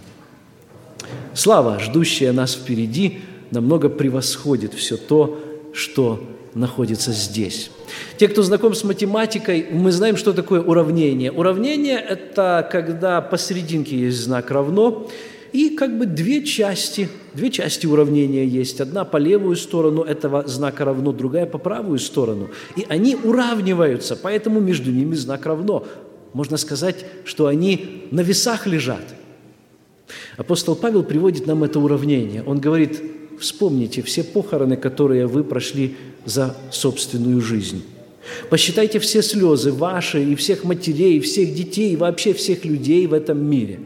Слава, 1.32 1.78
ждущая 1.78 2.32
нас 2.32 2.54
впереди, 2.54 3.20
намного 3.50 3.88
превосходит 3.88 4.74
все 4.74 4.98
то, 4.98 5.40
что 5.72 6.22
находится 6.58 7.12
здесь. 7.12 7.70
Те, 8.18 8.28
кто 8.28 8.42
знаком 8.42 8.74
с 8.74 8.84
математикой, 8.84 9.66
мы 9.70 9.92
знаем, 9.92 10.16
что 10.16 10.32
такое 10.32 10.60
уравнение. 10.60 11.32
Уравнение– 11.32 11.98
это 12.08 12.68
когда 12.70 13.20
посерединке 13.20 13.96
есть 13.96 14.18
знак 14.18 14.50
«равно», 14.50 15.08
и 15.52 15.70
как 15.70 15.98
бы 15.98 16.04
две 16.04 16.44
части, 16.44 17.08
две 17.32 17.50
части 17.50 17.86
уравнения 17.86 18.44
есть. 18.44 18.82
Одна 18.82 19.04
по 19.04 19.16
левую 19.16 19.56
сторону 19.56 20.02
этого 20.02 20.46
знака 20.46 20.84
равно, 20.84 21.12
другая 21.12 21.46
по 21.46 21.56
правую 21.56 21.98
сторону. 21.98 22.50
И 22.76 22.84
они 22.88 23.16
уравниваются, 23.16 24.14
поэтому 24.14 24.60
между 24.60 24.90
ними 24.90 25.14
знак 25.14 25.46
равно. 25.46 25.86
Можно 26.34 26.58
сказать, 26.58 27.06
что 27.24 27.46
они 27.46 28.04
на 28.10 28.20
весах 28.20 28.66
лежат. 28.66 29.14
Апостол 30.36 30.76
Павел 30.76 31.02
приводит 31.02 31.46
нам 31.46 31.64
это 31.64 31.80
уравнение. 31.80 32.42
Он 32.42 32.60
говорит, 32.60 33.02
вспомните 33.40 34.02
все 34.02 34.24
похороны, 34.24 34.76
которые 34.76 35.26
вы 35.26 35.44
прошли 35.44 35.96
за 36.24 36.56
собственную 36.70 37.40
жизнь. 37.40 37.82
Посчитайте 38.50 38.98
все 38.98 39.22
слезы 39.22 39.72
ваши 39.72 40.22
и 40.22 40.34
всех 40.34 40.64
матерей, 40.64 41.20
всех 41.20 41.54
детей, 41.54 41.92
и 41.92 41.96
вообще 41.96 42.34
всех 42.34 42.64
людей 42.64 43.06
в 43.06 43.14
этом 43.14 43.44
мире. 43.44 43.80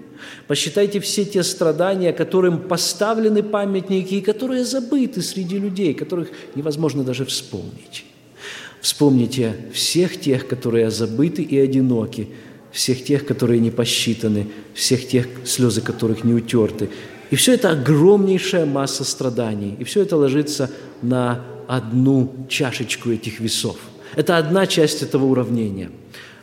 Посчитайте 0.46 1.00
все 1.00 1.24
те 1.24 1.42
страдания, 1.42 2.12
которым 2.12 2.60
поставлены 2.60 3.42
памятники 3.42 4.14
и 4.14 4.20
которые 4.20 4.64
забыты 4.64 5.22
среди 5.22 5.58
людей, 5.58 5.94
которых 5.94 6.30
невозможно 6.54 7.04
даже 7.04 7.24
вспомнить. 7.24 8.04
Вспомните 8.80 9.54
всех 9.72 10.20
тех, 10.20 10.46
которые 10.48 10.90
забыты 10.90 11.42
и 11.42 11.58
одиноки, 11.58 12.28
всех 12.72 13.04
тех, 13.04 13.24
которые 13.24 13.60
не 13.60 13.70
посчитаны, 13.70 14.48
всех 14.74 15.06
тех, 15.06 15.28
слезы 15.44 15.80
которых 15.80 16.24
не 16.24 16.34
утерты. 16.34 16.88
И 17.32 17.34
все 17.34 17.54
это 17.54 17.70
огромнейшая 17.70 18.66
масса 18.66 19.04
страданий, 19.04 19.74
и 19.78 19.84
все 19.84 20.02
это 20.02 20.18
ложится 20.18 20.70
на 21.00 21.40
одну 21.66 22.30
чашечку 22.46 23.10
этих 23.10 23.40
весов. 23.40 23.78
Это 24.16 24.36
одна 24.36 24.66
часть 24.66 25.02
этого 25.02 25.24
уравнения. 25.24 25.90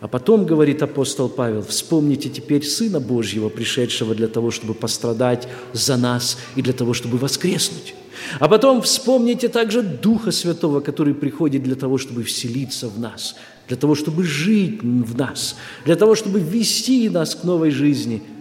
А 0.02 0.08
потом, 0.08 0.48
говорит 0.48 0.82
апостол 0.82 1.30
Павел, 1.30 1.62
вспомните 1.62 2.30
теперь 2.30 2.66
Сына 2.66 3.00
Божьего, 3.00 3.50
пришедшего 3.50 4.16
для 4.16 4.28
того, 4.28 4.50
чтобы 4.50 4.74
пострадать 4.74 5.48
за 5.74 5.96
нас 5.96 6.40
и 6.56 6.64
для 6.64 6.74
того, 6.74 6.96
чтобы 6.96 7.20
воскреснуть. 7.20 7.94
А 8.40 8.48
потом 8.48 8.82
вспомните 8.82 9.48
также 9.48 9.84
Духа 9.84 10.32
Святого, 10.32 10.80
который 10.80 11.14
приходит 11.14 11.62
для 11.62 11.76
того, 11.76 12.00
чтобы 12.00 12.24
вселиться 12.24 12.90
в 12.90 13.00
нас, 13.00 13.36
для 13.68 13.78
того, 13.78 13.94
чтобы 13.94 14.24
жить 14.24 14.82
в 14.82 15.16
нас, 15.16 15.56
для 15.86 15.96
того, 15.96 16.16
чтобы 16.16 16.40
ввести 16.40 17.10
нас 17.10 17.36
к 17.36 17.44
новой 17.44 17.70
жизни– 17.70 18.24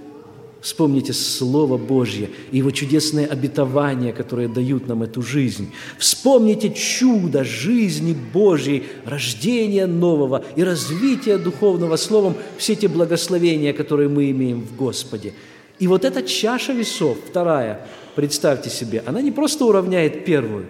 Вспомните 0.60 1.12
Слово 1.12 1.76
Божье 1.76 2.30
и 2.50 2.58
Его 2.58 2.72
чудесные 2.72 3.26
обетования, 3.26 4.12
которые 4.12 4.48
дают 4.48 4.88
нам 4.88 5.04
эту 5.04 5.22
жизнь. 5.22 5.72
Вспомните 5.98 6.70
чудо 6.70 7.44
жизни 7.44 8.16
Божьей, 8.32 8.84
рождения 9.04 9.86
нового 9.86 10.44
и 10.56 10.64
развития 10.64 11.38
духовного 11.38 11.94
словом, 11.94 12.34
все 12.56 12.74
те 12.74 12.88
благословения, 12.88 13.72
которые 13.72 14.08
мы 14.08 14.30
имеем 14.32 14.62
в 14.62 14.74
Господе. 14.74 15.32
И 15.78 15.86
вот 15.86 16.04
эта 16.04 16.24
чаша 16.24 16.72
весов, 16.72 17.18
вторая, 17.28 17.86
представьте 18.16 18.68
себе, 18.68 19.04
она 19.06 19.22
не 19.22 19.30
просто 19.30 19.64
уравняет 19.64 20.24
первую. 20.24 20.66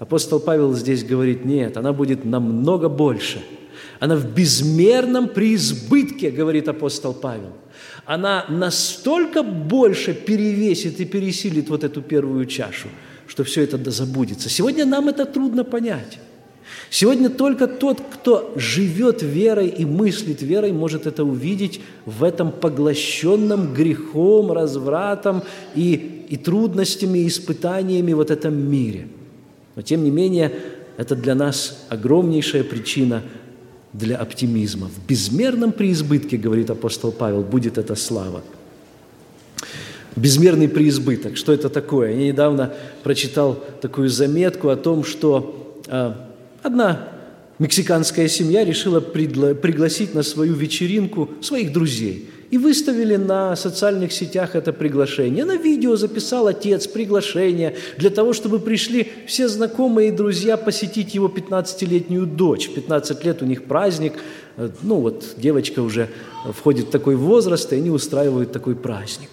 Апостол 0.00 0.40
Павел 0.40 0.74
здесь 0.74 1.04
говорит, 1.04 1.44
нет, 1.44 1.76
она 1.76 1.92
будет 1.92 2.24
намного 2.24 2.88
больше. 2.88 3.44
Она 4.00 4.16
в 4.16 4.34
безмерном 4.34 5.28
преизбытке, 5.28 6.32
говорит 6.32 6.66
апостол 6.66 7.14
Павел– 7.14 7.52
она 8.06 8.44
настолько 8.48 9.42
больше 9.42 10.14
перевесит 10.14 11.00
и 11.00 11.04
пересилит 11.04 11.68
вот 11.70 11.84
эту 11.84 12.02
первую 12.02 12.46
чашу, 12.46 12.88
что 13.26 13.44
все 13.44 13.62
это 13.62 13.90
забудется. 13.90 14.48
Сегодня 14.48 14.84
нам 14.84 15.08
это 15.08 15.24
трудно 15.24 15.64
понять. 15.64 16.18
Сегодня 16.90 17.28
только 17.28 17.66
тот, 17.66 18.00
кто 18.00 18.52
живет 18.56 19.22
верой 19.22 19.68
и 19.68 19.84
мыслит 19.84 20.42
верой, 20.42 20.72
может 20.72 21.06
это 21.06 21.24
увидеть 21.24 21.80
в 22.06 22.22
этом 22.24 22.52
поглощенном 22.52 23.74
грехом, 23.74 24.52
развратом 24.52 25.42
и, 25.74 26.26
и 26.28 26.36
трудностями, 26.36 27.20
и 27.20 27.26
испытаниями 27.26 28.12
вот 28.12 28.30
этом 28.30 28.54
мире. 28.54 29.08
Но 29.76 29.82
тем 29.82 30.04
не 30.04 30.10
менее, 30.10 30.52
это 30.96 31.16
для 31.16 31.34
нас 31.34 31.86
огромнейшая 31.88 32.64
причина 32.64 33.22
для 33.94 34.16
оптимизма. 34.18 34.88
В 34.88 35.06
безмерном 35.08 35.72
преизбытке, 35.72 36.36
говорит 36.36 36.68
апостол 36.68 37.12
Павел, 37.12 37.42
будет 37.42 37.78
эта 37.78 37.94
слава. 37.94 38.42
Безмерный 40.16 40.68
преизбыток. 40.68 41.36
Что 41.36 41.52
это 41.52 41.70
такое? 41.70 42.10
Я 42.10 42.26
недавно 42.26 42.74
прочитал 43.02 43.64
такую 43.80 44.10
заметку 44.10 44.68
о 44.68 44.76
том, 44.76 45.04
что 45.04 45.80
э, 45.86 46.12
одна 46.62 47.08
мексиканская 47.58 48.28
семья 48.28 48.64
решила 48.64 49.00
пригласить 49.00 50.14
на 50.14 50.22
свою 50.22 50.54
вечеринку 50.54 51.30
своих 51.40 51.72
друзей– 51.72 52.28
и 52.54 52.58
выставили 52.58 53.16
на 53.16 53.56
социальных 53.56 54.12
сетях 54.12 54.54
это 54.54 54.72
приглашение. 54.72 55.44
На 55.44 55.56
видео 55.56 55.96
записал 55.96 56.46
отец 56.46 56.86
приглашение 56.86 57.74
для 57.98 58.10
того, 58.10 58.32
чтобы 58.32 58.60
пришли 58.60 59.10
все 59.26 59.48
знакомые 59.48 60.10
и 60.10 60.12
друзья 60.12 60.56
посетить 60.56 61.16
его 61.16 61.26
15-летнюю 61.26 62.26
дочь. 62.26 62.70
15 62.70 63.24
лет 63.24 63.42
у 63.42 63.44
них 63.44 63.64
праздник, 63.64 64.12
ну 64.82 65.00
вот 65.00 65.34
девочка 65.36 65.80
уже 65.80 66.10
входит 66.44 66.86
в 66.86 66.90
такой 66.90 67.16
возраст, 67.16 67.72
и 67.72 67.76
они 67.76 67.90
устраивают 67.90 68.52
такой 68.52 68.76
праздник. 68.76 69.30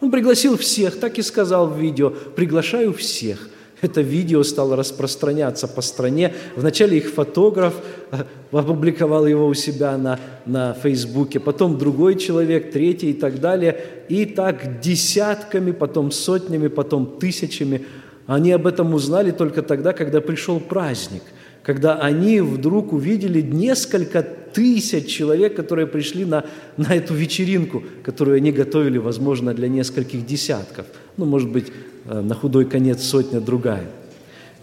Он 0.00 0.12
пригласил 0.12 0.56
всех, 0.56 1.00
так 1.00 1.18
и 1.18 1.22
сказал 1.22 1.66
в 1.66 1.76
видео, 1.76 2.10
приглашаю 2.10 2.92
всех. 2.92 3.48
Это 3.84 4.00
видео 4.00 4.42
стало 4.42 4.76
распространяться 4.76 5.68
по 5.68 5.82
стране. 5.82 6.32
Вначале 6.56 6.96
их 6.96 7.10
фотограф 7.10 7.74
э, 8.12 8.24
опубликовал 8.50 9.26
его 9.26 9.46
у 9.46 9.52
себя 9.52 9.98
на, 9.98 10.18
на 10.46 10.72
Фейсбуке, 10.72 11.38
потом 11.38 11.76
другой 11.76 12.16
человек, 12.16 12.72
третий 12.72 13.10
и 13.10 13.12
так 13.12 13.40
далее. 13.40 13.78
И 14.08 14.24
так 14.24 14.80
десятками, 14.80 15.72
потом 15.72 16.12
сотнями, 16.12 16.68
потом 16.68 17.18
тысячами. 17.18 17.84
Они 18.26 18.52
об 18.52 18.66
этом 18.66 18.94
узнали 18.94 19.32
только 19.32 19.60
тогда, 19.60 19.92
когда 19.92 20.22
пришел 20.22 20.60
праздник– 20.60 21.22
когда 21.64 21.96
они 21.96 22.40
вдруг 22.40 22.92
увидели 22.92 23.40
несколько 23.40 24.22
тысяч 24.22 25.06
человек, 25.06 25.56
которые 25.56 25.86
пришли 25.86 26.24
на, 26.26 26.44
на 26.76 26.94
эту 26.94 27.14
вечеринку, 27.14 27.82
которую 28.04 28.36
они 28.36 28.52
готовили, 28.52 28.98
возможно, 28.98 29.54
для 29.54 29.68
нескольких 29.68 30.26
десятков. 30.26 30.86
Ну, 31.16 31.24
может 31.24 31.50
быть, 31.50 31.72
на 32.04 32.34
худой 32.34 32.64
конец 32.64 33.02
сотня 33.02 33.40
другая. 33.40 33.86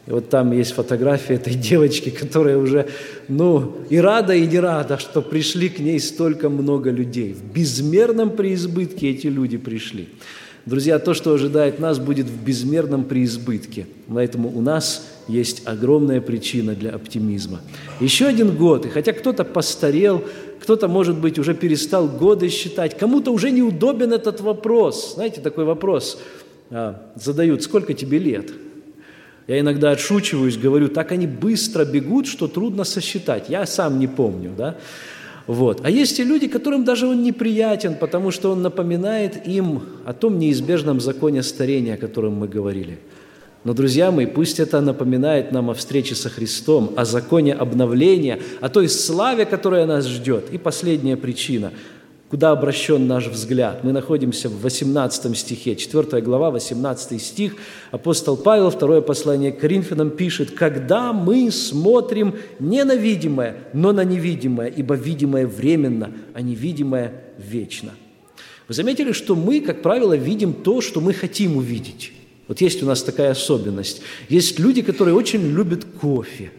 И 0.07 0.11
вот 0.11 0.29
там 0.29 0.51
есть 0.51 0.71
фотография 0.71 1.35
этой 1.35 1.53
девочки, 1.69 2.09
которая 2.09 2.57
уже, 2.57 2.87
ну, 3.27 3.77
и 3.89 3.97
рада, 3.97 4.33
и 4.33 4.47
не 4.47 4.59
рада, 4.59 4.97
что 4.97 5.21
пришли 5.21 5.69
к 5.69 5.79
ней 5.79 5.99
столько 5.99 6.49
много 6.49 6.89
людей. 6.89 7.33
В 7.33 7.43
безмерном 7.53 8.31
преизбытке 8.31 9.11
эти 9.11 9.27
люди 9.27 9.57
пришли. 9.57 10.09
Друзья, 10.65 10.99
то, 10.99 11.15
что 11.15 11.33
ожидает 11.33 11.79
нас, 11.79 11.97
будет 11.97 12.27
в 12.27 12.43
безмерном 12.43 13.05
преизбытке. 13.05 13.87
Поэтому 14.07 14.55
у 14.55 14.61
нас 14.61 15.07
есть 15.27 15.63
огромная 15.65 16.21
причина 16.21 16.75
для 16.75 16.91
оптимизма. 16.91 17.61
Еще 17.99 18.27
один 18.27 18.55
год, 18.55 18.85
и 18.85 18.89
хотя 18.89 19.13
кто-то 19.13 19.43
постарел, 19.43 20.23
кто-то, 20.61 20.87
может 20.87 21.17
быть, 21.17 21.39
уже 21.39 21.55
перестал 21.55 22.07
годы 22.07 22.49
считать, 22.49 22.95
кому-то 22.95 23.31
уже 23.31 23.49
неудобен 23.49 24.13
этот 24.13 24.41
вопрос. 24.41 25.15
Знаете, 25.15 25.41
такой 25.41 25.65
вопрос 25.65 26.19
задают, 27.15 27.63
сколько 27.63 27.93
тебе 27.93 28.17
лет? 28.17 28.51
Я 29.47 29.59
иногда 29.59 29.91
отшучиваюсь, 29.91 30.57
говорю, 30.57 30.87
так 30.87 31.11
они 31.11 31.27
быстро 31.27 31.83
бегут, 31.83 32.27
что 32.27 32.47
трудно 32.47 32.83
сосчитать. 32.83 33.49
Я 33.49 33.65
сам 33.65 33.99
не 33.99 34.07
помню, 34.07 34.53
да? 34.57 34.77
Вот. 35.47 35.81
А 35.83 35.89
есть 35.89 36.19
и 36.19 36.23
люди, 36.23 36.47
которым 36.47 36.85
даже 36.85 37.07
он 37.07 37.23
неприятен, 37.23 37.95
потому 37.95 38.31
что 38.31 38.51
он 38.51 38.61
напоминает 38.61 39.45
им 39.47 39.81
о 40.05 40.13
том 40.13 40.39
неизбежном 40.39 41.01
законе 41.01 41.43
старения, 41.43 41.95
о 41.95 41.97
котором 41.97 42.35
мы 42.35 42.47
говорили. 42.47 42.99
Но, 43.63 43.73
друзья 43.73 44.11
мои, 44.11 44.25
пусть 44.25 44.59
это 44.59 44.79
напоминает 44.81 45.51
нам 45.51 45.69
о 45.69 45.73
встрече 45.73 46.15
со 46.15 46.29
Христом, 46.29 46.93
о 46.95 47.05
законе 47.05 47.53
обновления, 47.53 48.39
о 48.61 48.69
той 48.69 48.87
славе, 48.87 49.45
которая 49.45 49.85
нас 49.85 50.07
ждет. 50.07 50.45
И 50.51 50.57
последняя 50.57 51.17
причина– 51.17 51.73
Куда 52.31 52.51
обращен 52.51 53.07
наш 53.07 53.27
взгляд? 53.27 53.83
Мы 53.83 53.91
находимся 53.91 54.47
в 54.47 54.61
18 54.61 55.37
стихе, 55.37 55.75
4 55.75 56.21
глава, 56.21 56.49
18 56.49 57.21
стих. 57.21 57.57
Апостол 57.91 58.37
Павел, 58.37 58.69
второе 58.69 59.01
послание 59.01 59.51
к 59.51 59.59
Коринфянам 59.59 60.11
пишет, 60.11 60.51
«Когда 60.51 61.11
мы 61.11 61.51
смотрим 61.51 62.35
не 62.57 62.85
на 62.85 62.95
видимое, 62.95 63.57
но 63.73 63.91
на 63.91 64.05
невидимое, 64.05 64.69
ибо 64.69 64.95
видимое 64.95 65.45
временно, 65.45 66.13
а 66.33 66.41
невидимое 66.41 67.15
вечно». 67.37 67.91
Вы 68.69 68.75
заметили, 68.75 69.11
что 69.11 69.35
мы, 69.35 69.59
как 69.59 69.81
правило, 69.81 70.13
видим 70.13 70.53
то, 70.53 70.79
что 70.79 71.01
мы 71.01 71.11
хотим 71.11 71.57
увидеть. 71.57 72.13
Вот 72.47 72.61
есть 72.61 72.81
у 72.81 72.85
нас 72.85 73.03
такая 73.03 73.31
особенность. 73.31 74.03
Есть 74.29 74.57
люди, 74.57 74.81
которые 74.81 75.15
очень 75.15 75.45
любят 75.51 75.83
кофе. 75.83 76.51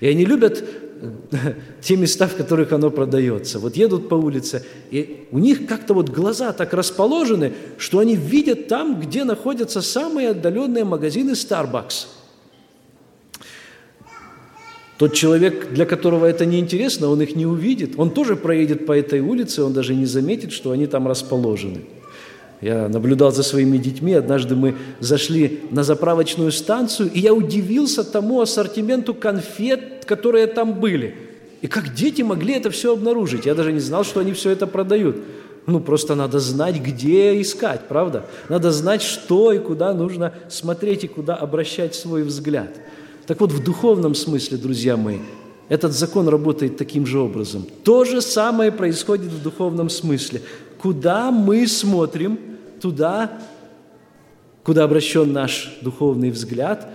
И 0.00 0.08
они 0.08 0.26
любят 0.26 0.62
те 1.80 1.96
места, 1.96 2.26
в 2.26 2.36
которых 2.36 2.72
оно 2.72 2.90
продается. 2.90 3.58
Вот 3.58 3.76
едут 3.76 4.08
по 4.08 4.14
улице, 4.14 4.64
и 4.90 5.26
у 5.30 5.38
них 5.38 5.66
как-то 5.66 5.94
вот 5.94 6.08
глаза 6.08 6.52
так 6.52 6.72
расположены, 6.74 7.52
что 7.78 7.98
они 7.98 8.16
видят 8.16 8.68
там, 8.68 9.00
где 9.00 9.24
находятся 9.24 9.82
самые 9.82 10.30
отдаленные 10.30 10.84
магазины 10.84 11.32
Starbucks. 11.32 12.06
Тот 14.98 15.12
человек, 15.12 15.72
для 15.72 15.84
которого 15.84 16.24
это 16.24 16.46
неинтересно, 16.46 17.08
он 17.08 17.20
их 17.20 17.36
не 17.36 17.44
увидит. 17.44 17.94
Он 17.98 18.10
тоже 18.10 18.34
проедет 18.34 18.86
по 18.86 18.92
этой 18.92 19.20
улице, 19.20 19.62
он 19.62 19.74
даже 19.74 19.94
не 19.94 20.06
заметит, 20.06 20.52
что 20.52 20.70
они 20.70 20.86
там 20.86 21.06
расположены. 21.06 21.82
Я 22.60 22.88
наблюдал 22.88 23.32
за 23.32 23.42
своими 23.42 23.76
детьми. 23.76 24.14
Однажды 24.14 24.56
мы 24.56 24.76
зашли 25.00 25.60
на 25.70 25.84
заправочную 25.84 26.52
станцию, 26.52 27.10
и 27.12 27.20
я 27.20 27.34
удивился 27.34 28.02
тому 28.02 28.40
ассортименту 28.40 29.14
конфет, 29.14 30.04
которые 30.06 30.46
там 30.46 30.74
были. 30.74 31.14
И 31.62 31.66
как 31.66 31.94
дети 31.94 32.22
могли 32.22 32.54
это 32.54 32.70
все 32.70 32.92
обнаружить? 32.92 33.46
Я 33.46 33.54
даже 33.54 33.72
не 33.72 33.80
знал, 33.80 34.04
что 34.04 34.20
они 34.20 34.32
все 34.32 34.50
это 34.50 34.66
продают. 34.66 35.16
Ну, 35.66 35.80
просто 35.80 36.14
надо 36.14 36.38
знать, 36.38 36.80
где 36.80 37.40
искать, 37.40 37.88
правда? 37.88 38.24
Надо 38.48 38.70
знать, 38.70 39.02
что 39.02 39.52
и 39.52 39.58
куда 39.58 39.92
нужно 39.92 40.32
смотреть, 40.48 41.04
и 41.04 41.08
куда 41.08 41.34
обращать 41.34 41.94
свой 41.94 42.22
взгляд. 42.22 42.70
Так 43.26 43.40
вот, 43.40 43.50
в 43.50 43.62
духовном 43.64 44.14
смысле, 44.14 44.58
друзья 44.58 44.96
мои, 44.96 45.18
этот 45.68 45.92
закон 45.92 46.28
работает 46.28 46.76
таким 46.76 47.04
же 47.04 47.18
образом. 47.18 47.66
То 47.82 48.04
же 48.04 48.20
самое 48.20 48.70
происходит 48.70 49.32
в 49.32 49.42
духовном 49.42 49.90
смысле. 49.90 50.42
Куда 50.86 51.32
мы 51.32 51.66
смотрим, 51.66 52.38
туда, 52.80 53.40
куда 54.62 54.84
обращен 54.84 55.32
наш 55.32 55.78
духовный 55.80 56.30
взгляд, 56.30 56.88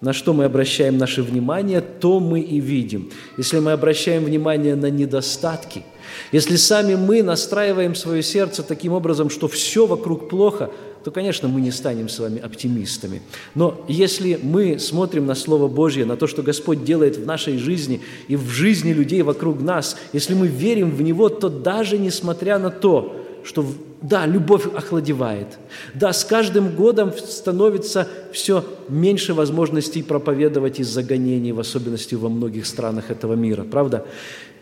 на 0.00 0.12
что 0.12 0.32
мы 0.32 0.42
обращаем 0.42 0.98
наше 0.98 1.22
внимание, 1.22 1.80
то 1.80 2.18
мы 2.18 2.40
и 2.40 2.58
видим. 2.58 3.12
Если 3.36 3.60
мы 3.60 3.70
обращаем 3.70 4.24
внимание 4.24 4.74
на 4.74 4.90
недостатки, 4.90 5.84
если 6.32 6.56
сами 6.56 6.96
мы 6.96 7.22
настраиваем 7.22 7.94
свое 7.94 8.24
сердце 8.24 8.64
таким 8.64 8.92
образом, 8.92 9.30
что 9.30 9.46
все 9.46 9.86
вокруг 9.86 10.28
плохо, 10.28 10.72
то, 11.04 11.12
конечно, 11.12 11.46
мы 11.46 11.60
не 11.60 11.70
станем 11.70 12.08
с 12.08 12.18
вами 12.18 12.40
оптимистами. 12.40 13.22
Но 13.54 13.84
если 13.86 14.36
мы 14.42 14.80
смотрим 14.80 15.26
на 15.26 15.36
Слово 15.36 15.68
Божье, 15.68 16.04
на 16.04 16.16
то, 16.16 16.26
что 16.26 16.42
Господь 16.42 16.82
делает 16.82 17.16
в 17.16 17.24
нашей 17.24 17.56
жизни 17.56 18.00
и 18.26 18.34
в 18.34 18.48
жизни 18.48 18.92
людей 18.92 19.22
вокруг 19.22 19.60
нас, 19.60 19.96
если 20.12 20.34
мы 20.34 20.48
верим 20.48 20.90
в 20.90 21.02
Него, 21.02 21.28
то 21.28 21.48
даже 21.48 21.98
несмотря 21.98 22.58
на 22.58 22.70
то, 22.70 23.26
что 23.44 23.64
да, 24.00 24.26
любовь 24.26 24.66
охладевает. 24.66 25.58
Да, 25.94 26.12
с 26.12 26.24
каждым 26.24 26.74
годом 26.74 27.12
становится 27.12 28.08
все 28.32 28.64
меньше 28.88 29.34
возможностей 29.34 30.02
проповедовать 30.02 30.80
из-за 30.80 31.02
гонений, 31.02 31.52
в 31.52 31.60
особенности 31.60 32.14
во 32.14 32.28
многих 32.28 32.66
странах 32.66 33.10
этого 33.10 33.34
мира, 33.34 33.64
правда? 33.64 34.06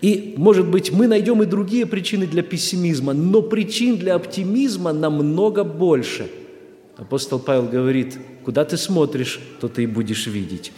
И, 0.00 0.34
может 0.36 0.68
быть, 0.68 0.92
мы 0.92 1.06
найдем 1.06 1.42
и 1.42 1.46
другие 1.46 1.86
причины 1.86 2.26
для 2.26 2.42
пессимизма, 2.42 3.12
но 3.12 3.42
причин 3.42 3.96
для 3.96 4.14
оптимизма 4.14 4.92
намного 4.92 5.64
больше. 5.64 6.28
Апостол 6.96 7.38
Павел 7.38 7.64
говорит, 7.64 8.18
куда 8.44 8.64
ты 8.64 8.76
смотришь, 8.76 9.40
то 9.60 9.68
ты 9.68 9.82
и 9.82 9.86
будешь 9.86 10.26
видеть. 10.26 10.72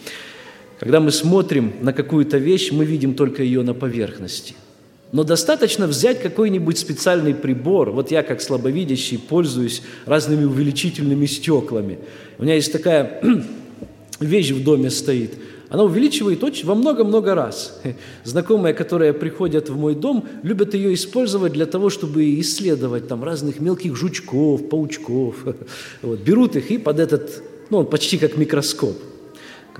Когда 0.79 0.99
мы 0.99 1.11
смотрим 1.11 1.73
на 1.81 1.93
какую-то 1.93 2.37
вещь, 2.37 2.71
мы 2.71 2.85
видим 2.85 3.13
только 3.13 3.43
ее 3.43 3.63
на 3.63 3.73
поверхности. 3.73 4.55
Но 5.11 5.23
достаточно 5.23 5.87
взять 5.87 6.21
какой-нибудь 6.21 6.77
специальный 6.77 7.33
прибор. 7.33 7.91
Вот 7.91 8.11
я, 8.11 8.21
как 8.23 8.41
слабовидящий, 8.41 9.17
пользуюсь 9.17 9.81
разными 10.05 10.45
увеличительными 10.45 11.25
стеклами. 11.25 11.99
У 12.37 12.43
меня 12.43 12.55
есть 12.55 12.71
такая 12.71 13.21
вещь 14.19 14.51
в 14.51 14.63
доме 14.63 14.89
стоит– 14.89 15.33
она 15.69 15.83
увеличивает 15.83 16.43
очень, 16.43 16.65
во 16.65 16.73
много-много 16.73 17.35
раз. 17.35 17.79
Знакомые, 18.23 18.73
которые 18.73 19.13
приходят 19.13 19.69
в 19.69 19.77
мой 19.77 19.93
дом, 19.93 20.27
любят 20.41 20.73
ее 20.73 20.93
использовать 20.95 21.53
для 21.53 21.67
того, 21.67 21.91
чтобы 21.91 22.39
исследовать 22.39 23.07
там 23.07 23.23
разных 23.23 23.59
мелких 23.59 23.95
жучков, 23.95 24.67
паучков. 24.67 25.35
Вот, 26.01 26.19
берут 26.21 26.55
их 26.55 26.71
и 26.71 26.77
под 26.77 26.99
этот, 26.99 27.43
ну, 27.69 27.79
он 27.79 27.85
почти 27.85 28.17
как 28.17 28.37
микроскоп. 28.37 28.97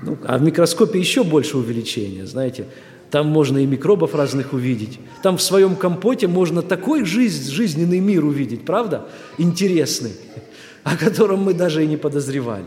Ну, 0.04 0.18
а 0.26 0.38
в 0.38 0.44
микроскопе 0.44 1.00
еще 1.00 1.24
больше 1.24 1.58
увеличения, 1.58 2.26
знаете. 2.26 2.65
Там 3.12 3.28
можно 3.28 3.58
и 3.58 3.65
микробов 3.65 4.13
разных 4.13 4.54
увидеть. 4.54 5.00
Там 5.24 5.38
в 5.38 5.41
своем 5.41 5.76
компоте 5.76 6.28
можно 6.28 6.62
такой 6.62 7.06
жизнь, 7.06 7.52
жизненный 7.52 8.00
мир 8.00 8.24
увидеть, 8.24 8.65
правда? 8.65 9.08
Интересный, 9.38 10.12
о 10.84 10.95
котором 10.95 11.41
мы 11.41 11.54
даже 11.54 11.84
и 11.84 11.88
не 11.88 11.98
подозревали. 11.98 12.65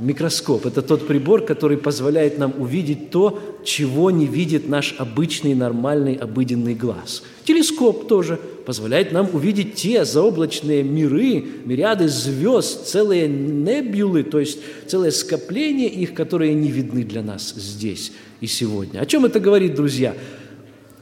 Микроскоп– 0.00 0.66
это 0.66 0.82
тот 0.82 1.06
прибор, 1.06 1.42
который 1.44 1.76
позволяет 1.76 2.36
нам 2.38 2.52
увидеть 2.58 3.10
то, 3.10 3.40
чего 3.64 4.10
не 4.10 4.26
видит 4.26 4.68
наш 4.68 4.96
обычный, 4.98 5.54
нормальный, 5.54 6.14
обыденный 6.14 6.74
глаз. 6.74 7.22
Телескоп 7.44 8.08
тоже 8.08 8.40
позволяет 8.66 9.12
нам 9.12 9.28
увидеть 9.32 9.74
те 9.76 10.04
заоблачные 10.04 10.82
миры, 10.82 11.44
мириады 11.64 12.08
звезд, 12.08 12.86
целые 12.86 13.28
небюлы, 13.28 14.24
то 14.24 14.40
есть 14.40 14.58
целое 14.88 15.12
скопление 15.12 15.88
их, 15.88 16.12
которые 16.14 16.54
не 16.54 16.70
видны 16.70 17.04
для 17.04 17.22
нас 17.22 17.54
здесь 17.54 18.12
и 18.40 18.48
сегодня. 18.48 18.98
О 18.98 19.06
чем 19.06 19.24
это 19.24 19.38
говорит, 19.38 19.76
друзья? 19.76 20.14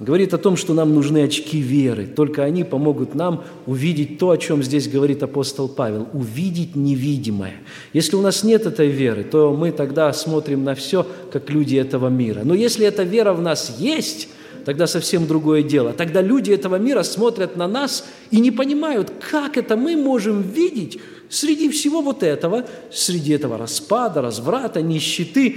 Говорит 0.03 0.35
о 0.35 0.39
том, 0.39 0.57
что 0.57 0.75
нам 0.75 0.95
нужны 0.95 1.23
очки 1.23 1.61
веры. 1.61 2.07
Только 2.07 2.43
они 2.43 2.65
помогут 2.65 3.15
нам 3.15 3.45
увидеть 3.67 4.19
то, 4.19 4.31
о 4.31 4.39
чем 4.39 4.63
здесь 4.63 4.89
говорит 4.89 5.23
апостол 5.23 5.69
Павел, 5.69 6.09
увидеть 6.13 6.77
невидимое. 6.77 7.55
Если 7.93 8.17
у 8.17 8.21
нас 8.21 8.43
нет 8.43 8.67
этой 8.67 8.89
веры, 8.89 9.25
то 9.25 9.55
мы 9.55 9.73
тогда 9.73 10.13
смотрим 10.13 10.65
на 10.65 10.75
все, 10.75 11.07
как 11.33 11.51
люди 11.51 11.77
этого 11.77 12.09
мира. 12.09 12.43
Но 12.45 12.55
если 12.55 12.87
эта 12.87 13.05
вера 13.05 13.33
в 13.33 13.41
нас 13.41 13.77
есть, 13.79 14.29
тогда 14.65 14.87
совсем 14.87 15.27
другое 15.27 15.63
дело. 15.63 15.93
Тогда 15.93 16.21
люди 16.21 16.51
этого 16.53 16.77
мира 16.77 17.03
смотрят 17.03 17.57
на 17.57 17.69
нас 17.69 18.05
и 18.31 18.41
не 18.41 18.51
понимают, 18.51 19.13
как 19.31 19.57
это 19.57 19.77
мы 19.77 19.97
можем 19.97 20.43
видеть 20.43 20.99
среди 21.29 21.71
всего 21.71 22.03
вот 22.03 22.23
этого, 22.23 22.67
среди 22.93 23.33
этого 23.33 23.59
распада, 23.59 24.21
разврата, 24.21 24.83
нищеты, 24.83 25.57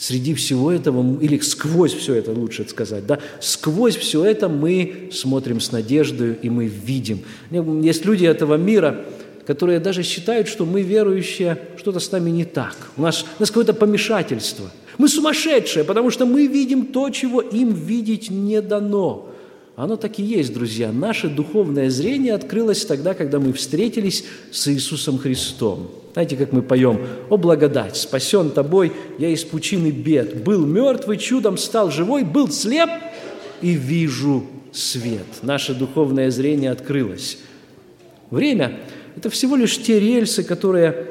среди 0.00 0.32
всего 0.32 0.72
этого, 0.72 1.20
или 1.20 1.38
сквозь 1.40 1.92
все 1.92 2.14
это, 2.14 2.32
лучше 2.32 2.66
сказать, 2.66 3.06
да, 3.06 3.18
сквозь 3.38 3.96
все 3.96 4.24
это 4.24 4.48
мы 4.48 5.10
смотрим 5.12 5.60
с 5.60 5.72
надеждой, 5.72 6.38
и 6.40 6.48
мы 6.48 6.66
видим. 6.66 7.20
Есть 7.82 8.06
люди 8.06 8.24
этого 8.24 8.54
мира, 8.54 9.04
которые 9.46 9.78
даже 9.78 10.02
считают, 10.02 10.48
что 10.48 10.64
мы 10.64 10.80
верующие, 10.80 11.58
что-то 11.76 12.00
с 12.00 12.10
нами 12.12 12.30
не 12.30 12.46
так. 12.46 12.76
У 12.96 13.02
нас, 13.02 13.26
у 13.38 13.42
нас 13.42 13.50
какое-то 13.50 13.74
помешательство. 13.74 14.70
Мы 14.96 15.06
сумасшедшие, 15.06 15.84
потому 15.84 16.10
что 16.10 16.24
мы 16.24 16.46
видим 16.46 16.86
то, 16.86 17.10
чего 17.10 17.42
им 17.42 17.74
видеть 17.74 18.30
не 18.30 18.62
дано. 18.62 19.29
Оно 19.80 19.96
так 19.96 20.18
и 20.18 20.22
есть, 20.22 20.52
друзья. 20.52 20.92
Наше 20.92 21.30
духовное 21.30 21.88
зрение 21.88 22.34
открылось 22.34 22.84
тогда, 22.84 23.14
когда 23.14 23.40
мы 23.40 23.54
встретились 23.54 24.26
с 24.52 24.68
Иисусом 24.68 25.16
Христом. 25.16 25.90
Знаете, 26.12 26.36
как 26.36 26.52
мы 26.52 26.60
поем 26.60 27.00
«О 27.30 27.38
благодать, 27.38 27.96
спасен 27.96 28.50
тобой, 28.50 28.92
я 29.18 29.30
из 29.30 29.42
пучины 29.42 29.90
бед, 29.90 30.44
был 30.44 30.66
мертвый, 30.66 31.16
чудом 31.16 31.56
стал 31.56 31.90
живой, 31.90 32.24
был 32.24 32.50
слеп 32.50 32.90
и 33.62 33.70
вижу 33.70 34.44
свет». 34.70 35.24
Наше 35.40 35.72
духовное 35.72 36.30
зрение 36.30 36.72
открылось. 36.72 37.38
Время– 38.30 38.80
это 39.16 39.30
всего 39.30 39.56
лишь 39.56 39.78
те 39.78 39.98
рельсы, 39.98 40.44
которые 40.44 41.06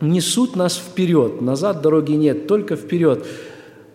несут 0.00 0.54
нас 0.54 0.76
вперед. 0.76 1.40
Назад 1.40 1.82
дороги 1.82 2.12
нет, 2.12 2.46
только 2.46 2.76
вперед. 2.76 3.26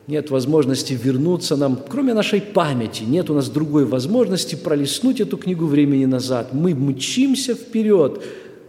Нет 0.05 0.31
возможности 0.31 0.99
вернуться 1.01 1.55
нам, 1.55 1.79
кроме 1.87 2.13
нашей 2.13 2.41
памяти. 2.41 3.03
Нет 3.03 3.29
у 3.29 3.33
нас 3.33 3.49
другой 3.49 3.85
возможности 3.85 4.55
пролистнуть 4.55 5.21
эту 5.21 5.37
книгу 5.37 5.65
времени 5.65 6.05
назад. 6.05 6.53
Мы 6.53 6.73
мчимся 6.73 7.55
вперед, 7.55 8.21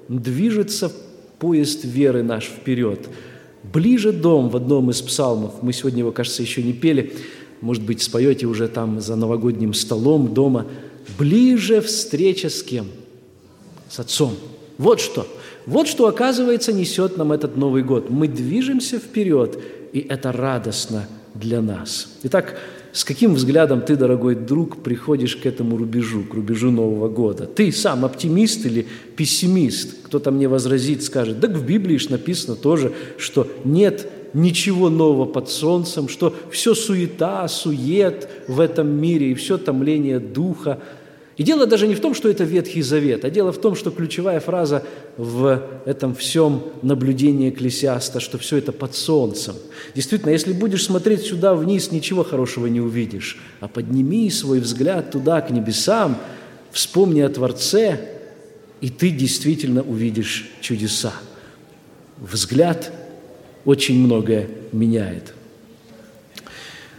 движется 0.09 0.93
поезд 1.41 1.85
веры 1.85 2.23
наш 2.23 2.45
вперед. 2.45 3.09
Ближе 3.65 4.13
дом 4.13 4.49
в 4.49 4.57
одном 4.57 4.91
из 4.91 5.03
псалмов, 5.03 5.55
мы 5.63 5.73
сегодня 5.73 6.01
его, 6.01 6.13
кажется, 6.13 6.43
еще 6.43 6.63
не 6.63 6.73
пели, 6.73 7.13
может 7.61 7.83
быть, 7.83 8.03
споете 8.03 8.47
уже 8.47 8.69
там 8.69 9.01
за 9.01 9.17
новогодним 9.17 9.75
столом 9.75 10.35
дома. 10.35 10.67
Ближе 11.19 11.81
встреча 11.81 12.49
с 12.49 12.63
кем? 12.63 12.87
С 13.89 13.99
Отцом. 13.99 14.35
Вот 14.79 15.01
что. 15.01 15.27
Вот 15.67 15.89
что, 15.89 16.07
оказывается, 16.07 16.73
несет 16.73 17.17
нам 17.17 17.33
этот 17.33 17.57
Новый 17.57 17.83
год. 17.83 18.11
Мы 18.11 18.29
движемся 18.29 18.99
вперед, 18.99 19.59
и 19.93 20.01
это 20.01 20.31
радостно 20.31 21.09
для 21.35 21.61
нас. 21.61 22.09
Итак, 22.23 22.59
с 22.93 23.05
каким 23.05 23.35
взглядом 23.35 23.83
ты, 23.83 23.97
дорогой 23.97 24.35
друг, 24.35 24.83
приходишь 24.83 25.37
к 25.37 25.47
этому 25.47 25.77
рубежу, 25.77 26.23
к 26.23 26.35
рубежу 26.35 26.71
Нового 26.71 27.09
года? 27.09 27.47
Ты 27.47 27.73
сам 27.73 28.05
оптимист 28.05 28.65
или 28.67 28.87
пессимист? 29.17 30.05
Кто-то 30.05 30.31
мне 30.31 30.49
возразит, 30.49 31.03
скажет, 31.03 31.41
так 31.41 31.51
в 31.53 31.67
Библии 31.67 31.97
же 31.97 32.11
написано 32.11 32.55
тоже, 32.55 32.93
что 33.19 33.49
нет 33.65 34.09
ничего 34.33 34.91
нового 34.91 35.27
под 35.27 35.49
солнцем, 35.49 36.09
что 36.09 36.35
все 36.51 36.75
суета, 36.75 37.47
сует 37.49 38.29
в 38.49 38.61
этом 38.61 38.89
мире 38.89 39.33
и 39.33 39.35
все 39.35 39.59
томление 39.59 40.21
духа– 40.21 40.81
и 41.37 41.43
дело 41.43 41.67
даже 41.67 41.89
не 41.89 41.95
в 41.95 42.01
том, 42.01 42.15
что 42.15 42.29
это 42.29 42.45
Ветхий 42.45 42.83
Завет, 42.83 43.25
а 43.25 43.31
дело 43.31 43.53
в 43.53 43.61
том, 43.61 43.75
что 43.75 43.91
ключевая 43.91 44.39
фраза 44.39 44.85
в 45.17 45.63
этом 45.85 46.15
всем 46.15 46.63
наблюдении 46.83 47.51
Экклесиаста, 47.51 48.21
что 48.21 48.39
все 48.39 48.59
это 48.59 48.71
под 48.71 48.95
солнцем. 48.95 49.57
Действительно, 49.95 50.31
если 50.31 50.53
будешь 50.53 50.85
смотреть 50.85 51.23
сюда 51.23 51.55
вниз, 51.55 51.91
ничего 51.91 52.23
хорошего 52.23 52.67
не 52.67 52.81
увидишь, 52.81 53.39
а 53.61 53.67
подними 53.67 54.31
свой 54.31 54.61
взгляд 54.61 55.11
туда, 55.11 55.41
к 55.41 55.51
небесам, 55.51 56.19
вспомни 56.71 57.21
о 57.21 57.29
Творце, 57.29 57.99
и 58.81 58.89
ты 58.89 59.11
действительно 59.11 59.83
увидишь 59.83 60.51
чудеса. 60.61 61.13
Взгляд 62.19 62.93
очень 63.65 63.99
многое 63.99 64.49
меняет. 64.73 65.35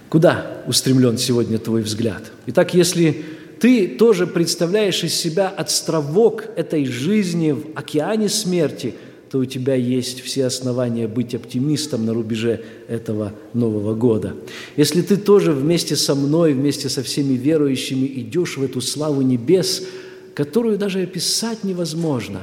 Куда 0.10 0.64
устремлен 0.68 1.18
сегодня 1.18 1.58
твой 1.58 1.82
взгляд? 1.82 2.32
Итак, 2.48 2.74
если 2.74 3.24
ты 3.60 3.88
тоже 3.88 4.28
представляешь 4.28 5.04
из 5.04 5.14
себя 5.14 5.50
островок 5.50 6.46
этой 6.56 6.86
жизни 6.86 7.52
в 7.52 7.68
океане 7.76 8.30
смерти, 8.30 8.96
то 9.32 9.40
у 9.40 9.46
тебя 9.46 9.76
есть 9.76 10.22
все 10.22 10.46
основания 10.46 11.08
быть 11.08 11.36
оптимистом 11.36 12.06
на 12.06 12.14
рубеже 12.14 12.62
этого 12.88 13.34
Нового 13.54 13.96
года. 13.96 14.34
Если 14.78 15.02
ты 15.02 15.18
тоже 15.18 15.52
вместе 15.52 15.96
со 15.96 16.16
мной, 16.16 16.54
вместе 16.54 16.90
со 16.90 17.04
всеми 17.04 17.34
верующими 17.34 18.06
идешь 18.06 18.58
в 18.58 18.64
эту 18.64 18.82
славу 18.82 19.22
небес, 19.22 19.84
которую 20.34 20.78
даже 20.78 21.02
описать 21.02 21.64
невозможно, 21.64 22.42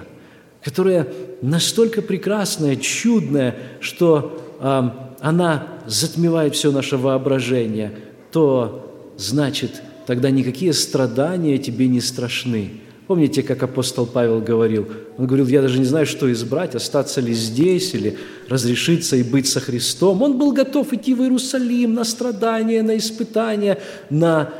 которая 0.62 1.09
настолько 1.40 2.03
прекрасная, 2.03 2.77
чудная, 2.77 3.57
что 3.81 4.40
э, 4.61 4.83
она 5.20 5.68
затмевает 5.87 6.55
все 6.55 6.72
наше 6.72 6.97
воображение, 6.97 7.93
то 8.30 9.14
значит– 9.16 9.82
тогда 10.07 10.30
никакие 10.30 10.72
страдания 10.72 11.59
тебе 11.59 11.88
не 11.88 12.00
страшны. 12.00 12.70
Помните, 13.07 13.42
как 13.42 13.62
апостол 13.62 14.07
Павел 14.07 14.40
говорил? 14.40 14.88
Он 15.18 15.26
говорил, 15.26 15.46
я 15.48 15.61
даже 15.61 15.78
не 15.78 15.84
знаю, 15.84 16.07
что 16.07 16.32
избрать, 16.32 16.74
остаться 16.74 17.20
ли 17.20 17.34
здесь 17.34 17.94
или 17.94 18.16
разрешиться 18.48 19.16
и 19.16 19.22
быть 19.22 19.48
со 19.48 19.61
Христом. 19.61 20.22
Он 20.22 20.38
был 20.38 20.53
готов 20.53 20.92
идти 20.92 21.12
в 21.12 21.20
Иерусалим 21.20 21.94
на 21.94 22.05
страдания, 22.05 22.82
на 22.82 22.96
испытания, 22.96 23.78
на 24.09 24.53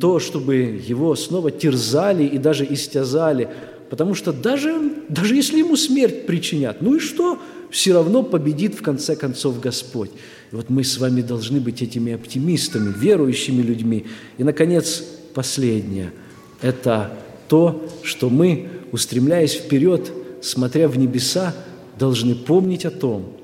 то, 0.00 0.18
чтобы 0.18 0.80
его 0.86 1.16
снова 1.16 1.50
терзали 1.50 2.24
и 2.24 2.38
даже 2.38 2.66
истязали. 2.68 3.48
Потому 3.90 4.14
что 4.14 4.32
даже, 4.32 4.74
даже 5.08 5.34
если 5.34 5.58
ему 5.58 5.76
смерть 5.76 6.26
причинят, 6.26 6.82
ну 6.82 6.96
и 6.96 7.00
что? 7.00 7.38
Все 7.70 7.92
равно 7.92 8.22
победит 8.22 8.74
в 8.74 8.82
конце 8.82 9.14
концов 9.16 9.60
Господь. 9.60 10.10
И 10.52 10.56
вот 10.56 10.70
мы 10.70 10.84
с 10.84 10.98
вами 10.98 11.20
должны 11.20 11.60
быть 11.60 11.82
этими 11.82 12.12
оптимистами, 12.12 12.92
верующими 12.96 13.62
людьми. 13.62 14.06
И, 14.38 14.44
наконец, 14.44 15.04
последнее– 15.34 16.12
это 16.62 17.12
то, 17.48 17.88
что 18.02 18.30
мы, 18.30 18.68
устремляясь 18.92 19.54
вперед, 19.54 20.12
смотря 20.40 20.88
в 20.88 20.96
небеса, 20.98 21.54
должны 21.98 22.34
помнить 22.34 22.84
о 22.86 22.90
том, 22.90 23.36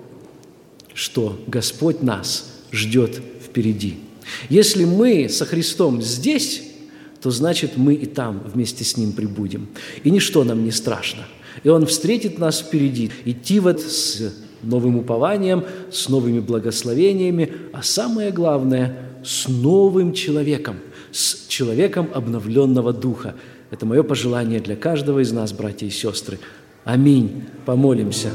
что 0.95 1.41
Господь 1.47 2.03
нас 2.03 2.53
ждет 2.73 3.21
впереди. 3.45 3.99
Если 4.49 4.85
мы 4.85 5.29
со 5.29 5.45
Христом 5.45 6.01
здесь, 6.01 6.63
то 7.21 7.31
значит 7.31 7.77
мы 7.77 7.95
и 7.95 8.07
там 8.07 8.43
вместе 8.45 8.85
с 8.85 8.97
Ним 8.97 9.13
прибудем. 9.13 9.69
И 10.03 10.11
ничто 10.11 10.45
нам 10.45 10.65
не 10.65 10.71
страшно. 10.71 11.27
И 11.63 11.69
Он 11.69 11.87
встретит 11.87 12.39
нас 12.39 12.61
впереди. 12.61 13.11
Идти 13.25 13.61
вот 13.61 13.81
с 13.81 14.35
новым 14.63 14.97
упованием, 14.97 15.65
с 15.91 16.09
новыми 16.09 16.41
благословениями, 16.41 17.53
а 17.73 17.83
самое 17.83 18.31
главное– 18.31 18.99
с 19.25 19.49
новым 19.49 20.13
человеком, 20.13 20.77
с 21.11 21.47
человеком 21.49 22.09
обновленного 22.13 22.93
духа. 22.93 23.35
Это 23.71 23.87
мое 23.87 24.03
пожелание 24.03 24.61
для 24.61 24.77
каждого 24.77 25.21
из 25.21 25.33
нас, 25.33 25.53
братья 25.53 25.87
и 25.87 25.91
сестры. 25.91 26.39
Аминь. 26.85 27.45
Помолимся. 27.65 28.29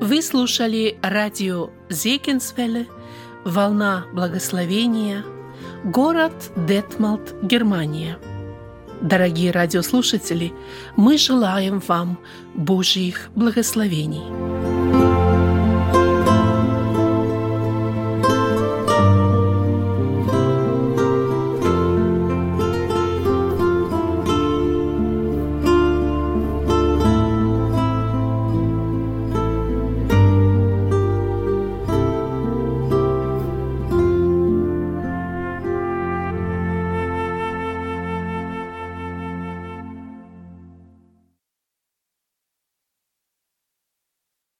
Вы 0.00 0.20
слушали 0.20 0.96
радио 1.02 1.70
Зекинсвелле 1.88 2.86
«Волна 3.44 4.04
благословения», 4.12 5.24
город 5.84 6.32
Детмалт, 6.56 7.34
Германия. 7.42 8.18
Дорогие 9.00 9.50
радиослушатели, 9.50 10.52
мы 10.96 11.18
желаем 11.18 11.80
вам 11.80 12.18
Божьих 12.54 13.30
благословений. 13.34 14.51